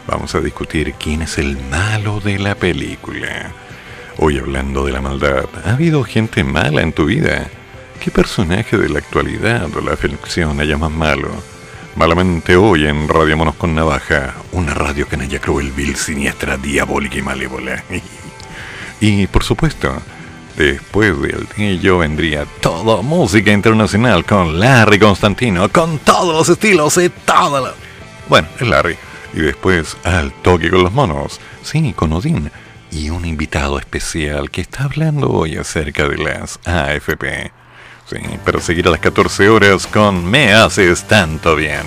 [0.07, 3.51] Vamos a discutir quién es el malo de la película.
[4.19, 7.49] Hoy hablando de la maldad, ¿ha habido gente mala en tu vida?
[8.03, 11.31] ¿Qué personaje de la actualidad o la ficción haya más malo?
[11.97, 17.23] Malamente hoy en Radio Monos con Navaja, una radio canalla cruel, vil, siniestra, diabólica y
[17.23, 17.83] malévola.
[19.01, 19.97] y por supuesto,
[20.57, 27.09] después del yo vendría todo música internacional con Larry Constantino, con todos los estilos y
[27.09, 27.75] todo lo...
[28.29, 28.97] Bueno, es Larry.
[29.35, 32.51] Y después al toque con los monos, sí, con Odín.
[32.91, 37.53] Y un invitado especial que está hablando hoy acerca de las AFP.
[38.09, 41.83] Sí, para seguir a las 14 horas con Me Haces Tanto Bien.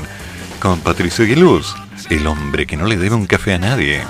[0.61, 1.73] Con Patricio Aguiluz,
[2.09, 4.03] el hombre que no le debe un café a nadie.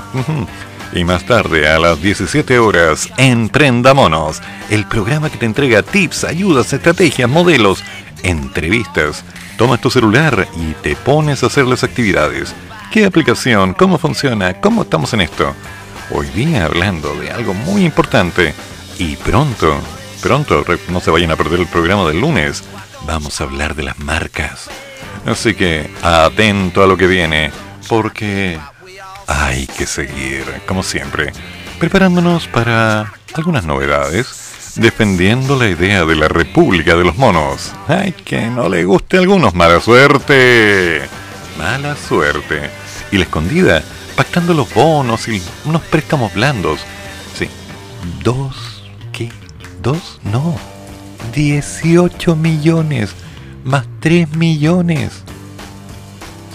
[0.92, 4.42] Y más tarde, a las 17 horas, Emprenda Monos,
[4.72, 7.84] el programa que te entrega tips, ayudas, estrategias, modelos,
[8.24, 9.24] entrevistas.
[9.58, 12.56] Tomas tu celular y te pones a hacer las actividades.
[12.92, 13.76] ¿Qué aplicación?
[13.76, 14.60] ¿Cómo funciona?
[14.60, 15.54] ¿Cómo estamos en esto?
[16.12, 18.56] Hoy día hablando de algo muy importante
[18.98, 19.80] y pronto,
[20.24, 22.64] pronto, no se vayan a perder el programa del lunes,
[23.06, 24.70] vamos a hablar de las marcas.
[25.28, 27.52] Así que atento a lo que viene,
[27.88, 28.58] porque
[29.30, 31.32] hay que seguir, como siempre,
[31.80, 37.74] preparándonos para algunas novedades, defendiendo la idea de la República de los Monos.
[37.88, 41.02] Ay, que no le guste a algunos, mala suerte.
[41.58, 42.70] Mala suerte.
[43.12, 43.84] Y la escondida,
[44.16, 46.80] pactando los bonos y unos préstamos blandos.
[47.38, 47.48] Sí,
[48.24, 49.32] dos, ¿qué?
[49.84, 50.20] ¿Dos?
[50.24, 50.58] No.
[51.34, 53.14] 18 millones
[53.64, 55.24] más 3 millones.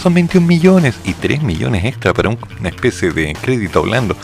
[0.04, 4.14] Son 21 millones y 3 millones extra para un- una especie de crédito blando.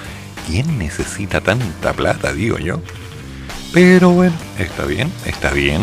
[0.46, 2.82] ¿Quién necesita tanta plata, digo yo?
[3.72, 5.80] Pero bueno, está bien, está bien.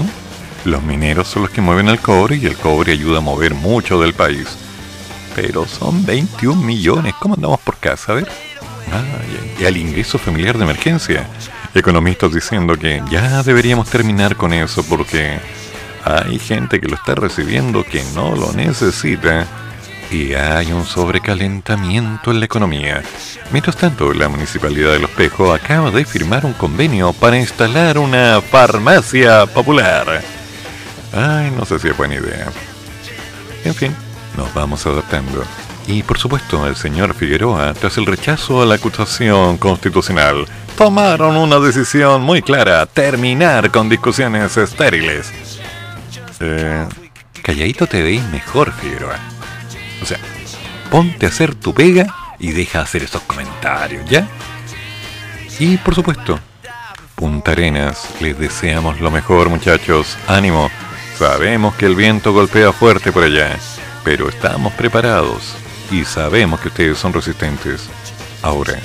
[0.65, 3.99] Los mineros son los que mueven el cobre y el cobre ayuda a mover mucho
[3.99, 4.47] del país.
[5.35, 7.15] Pero son 21 millones.
[7.19, 8.11] ¿Cómo andamos por casa?
[8.11, 8.27] A ver.
[8.93, 9.01] Ah,
[9.59, 11.27] y al ingreso familiar de emergencia.
[11.73, 15.39] Economistas diciendo que ya deberíamos terminar con eso porque
[16.03, 19.47] hay gente que lo está recibiendo que no lo necesita
[20.11, 23.03] y hay un sobrecalentamiento en la economía.
[23.51, 28.41] Mientras tanto, la Municipalidad de Los Pejos acaba de firmar un convenio para instalar una
[28.41, 30.21] farmacia popular.
[31.13, 32.47] Ay, no sé si es buena idea.
[33.63, 33.95] En fin,
[34.35, 35.43] nos vamos adaptando.
[35.87, 40.45] Y por supuesto, el señor Figueroa, tras el rechazo a la acusación constitucional,
[40.77, 45.31] tomaron una decisión muy clara, terminar con discusiones estériles.
[46.39, 46.85] Eh,
[47.41, 49.36] calladito te veis mejor, Figueroa.
[50.01, 50.19] O sea,
[50.91, 54.27] ponte a hacer tu pega y deja de hacer esos comentarios, ¿ya?
[55.59, 56.39] Y por supuesto,
[57.17, 60.15] Punta Arenas, les deseamos lo mejor, muchachos.
[60.27, 60.69] Ánimo.
[61.17, 63.57] Sabemos que el viento golpea fuerte por allá,
[64.03, 65.55] pero estamos preparados
[65.89, 67.89] y sabemos que ustedes son resistentes.
[68.43, 68.79] Ahora,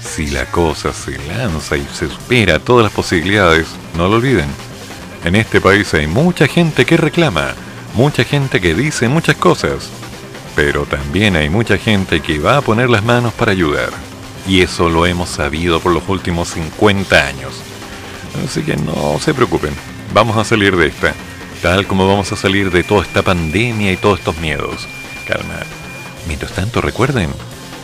[0.00, 4.48] si la cosa se lanza y se supera todas las posibilidades, no lo olviden.
[5.22, 7.52] En este país hay mucha gente que reclama,
[7.92, 9.90] mucha gente que dice muchas cosas,
[10.56, 13.90] pero también hay mucha gente que va a poner las manos para ayudar.
[14.48, 17.52] Y eso lo hemos sabido por los últimos 50 años.
[18.44, 19.74] Así que no se preocupen,
[20.14, 21.14] vamos a salir de esta,
[21.62, 24.88] tal como vamos a salir de toda esta pandemia y todos estos miedos.
[25.26, 25.60] Calma.
[26.26, 27.30] Mientras tanto, recuerden,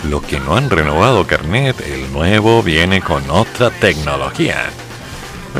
[0.08, 4.70] los que no han renovado carnet, el nuevo viene con otra tecnología.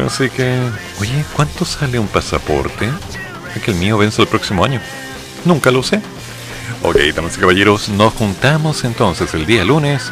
[0.06, 0.58] Así que,
[1.00, 2.88] oye, ¿cuánto sale un pasaporte?
[3.54, 4.80] Es que el mío vence el próximo año.
[5.44, 6.00] Nunca lo sé.
[6.84, 10.10] Ok, damas y caballeros, nos juntamos entonces el día lunes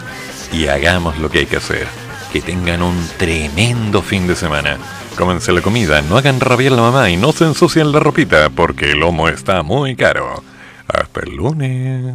[0.53, 1.89] y hagamos lo que hay que hacer.
[2.33, 4.79] Que tengan un tremendo fin de semana.
[5.19, 8.51] Cómense la comida, no hagan rabiar a la mamá y no se ensucien la ropita
[8.51, 10.45] porque el lomo está muy caro.
[10.87, 12.15] Hasta el lunes.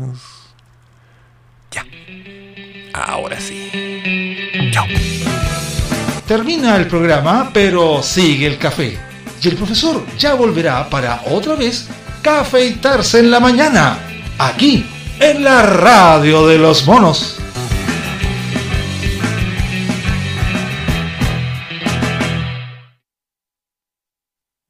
[1.72, 1.86] Ya.
[2.94, 3.70] Ahora sí.
[4.72, 4.86] Chao.
[6.26, 8.98] Termina el programa, pero sigue el café.
[9.42, 11.90] Y el profesor ya volverá para otra vez
[12.22, 14.00] cafeitarse en la mañana,
[14.38, 14.86] aquí,
[15.20, 17.38] en la radio de los monos.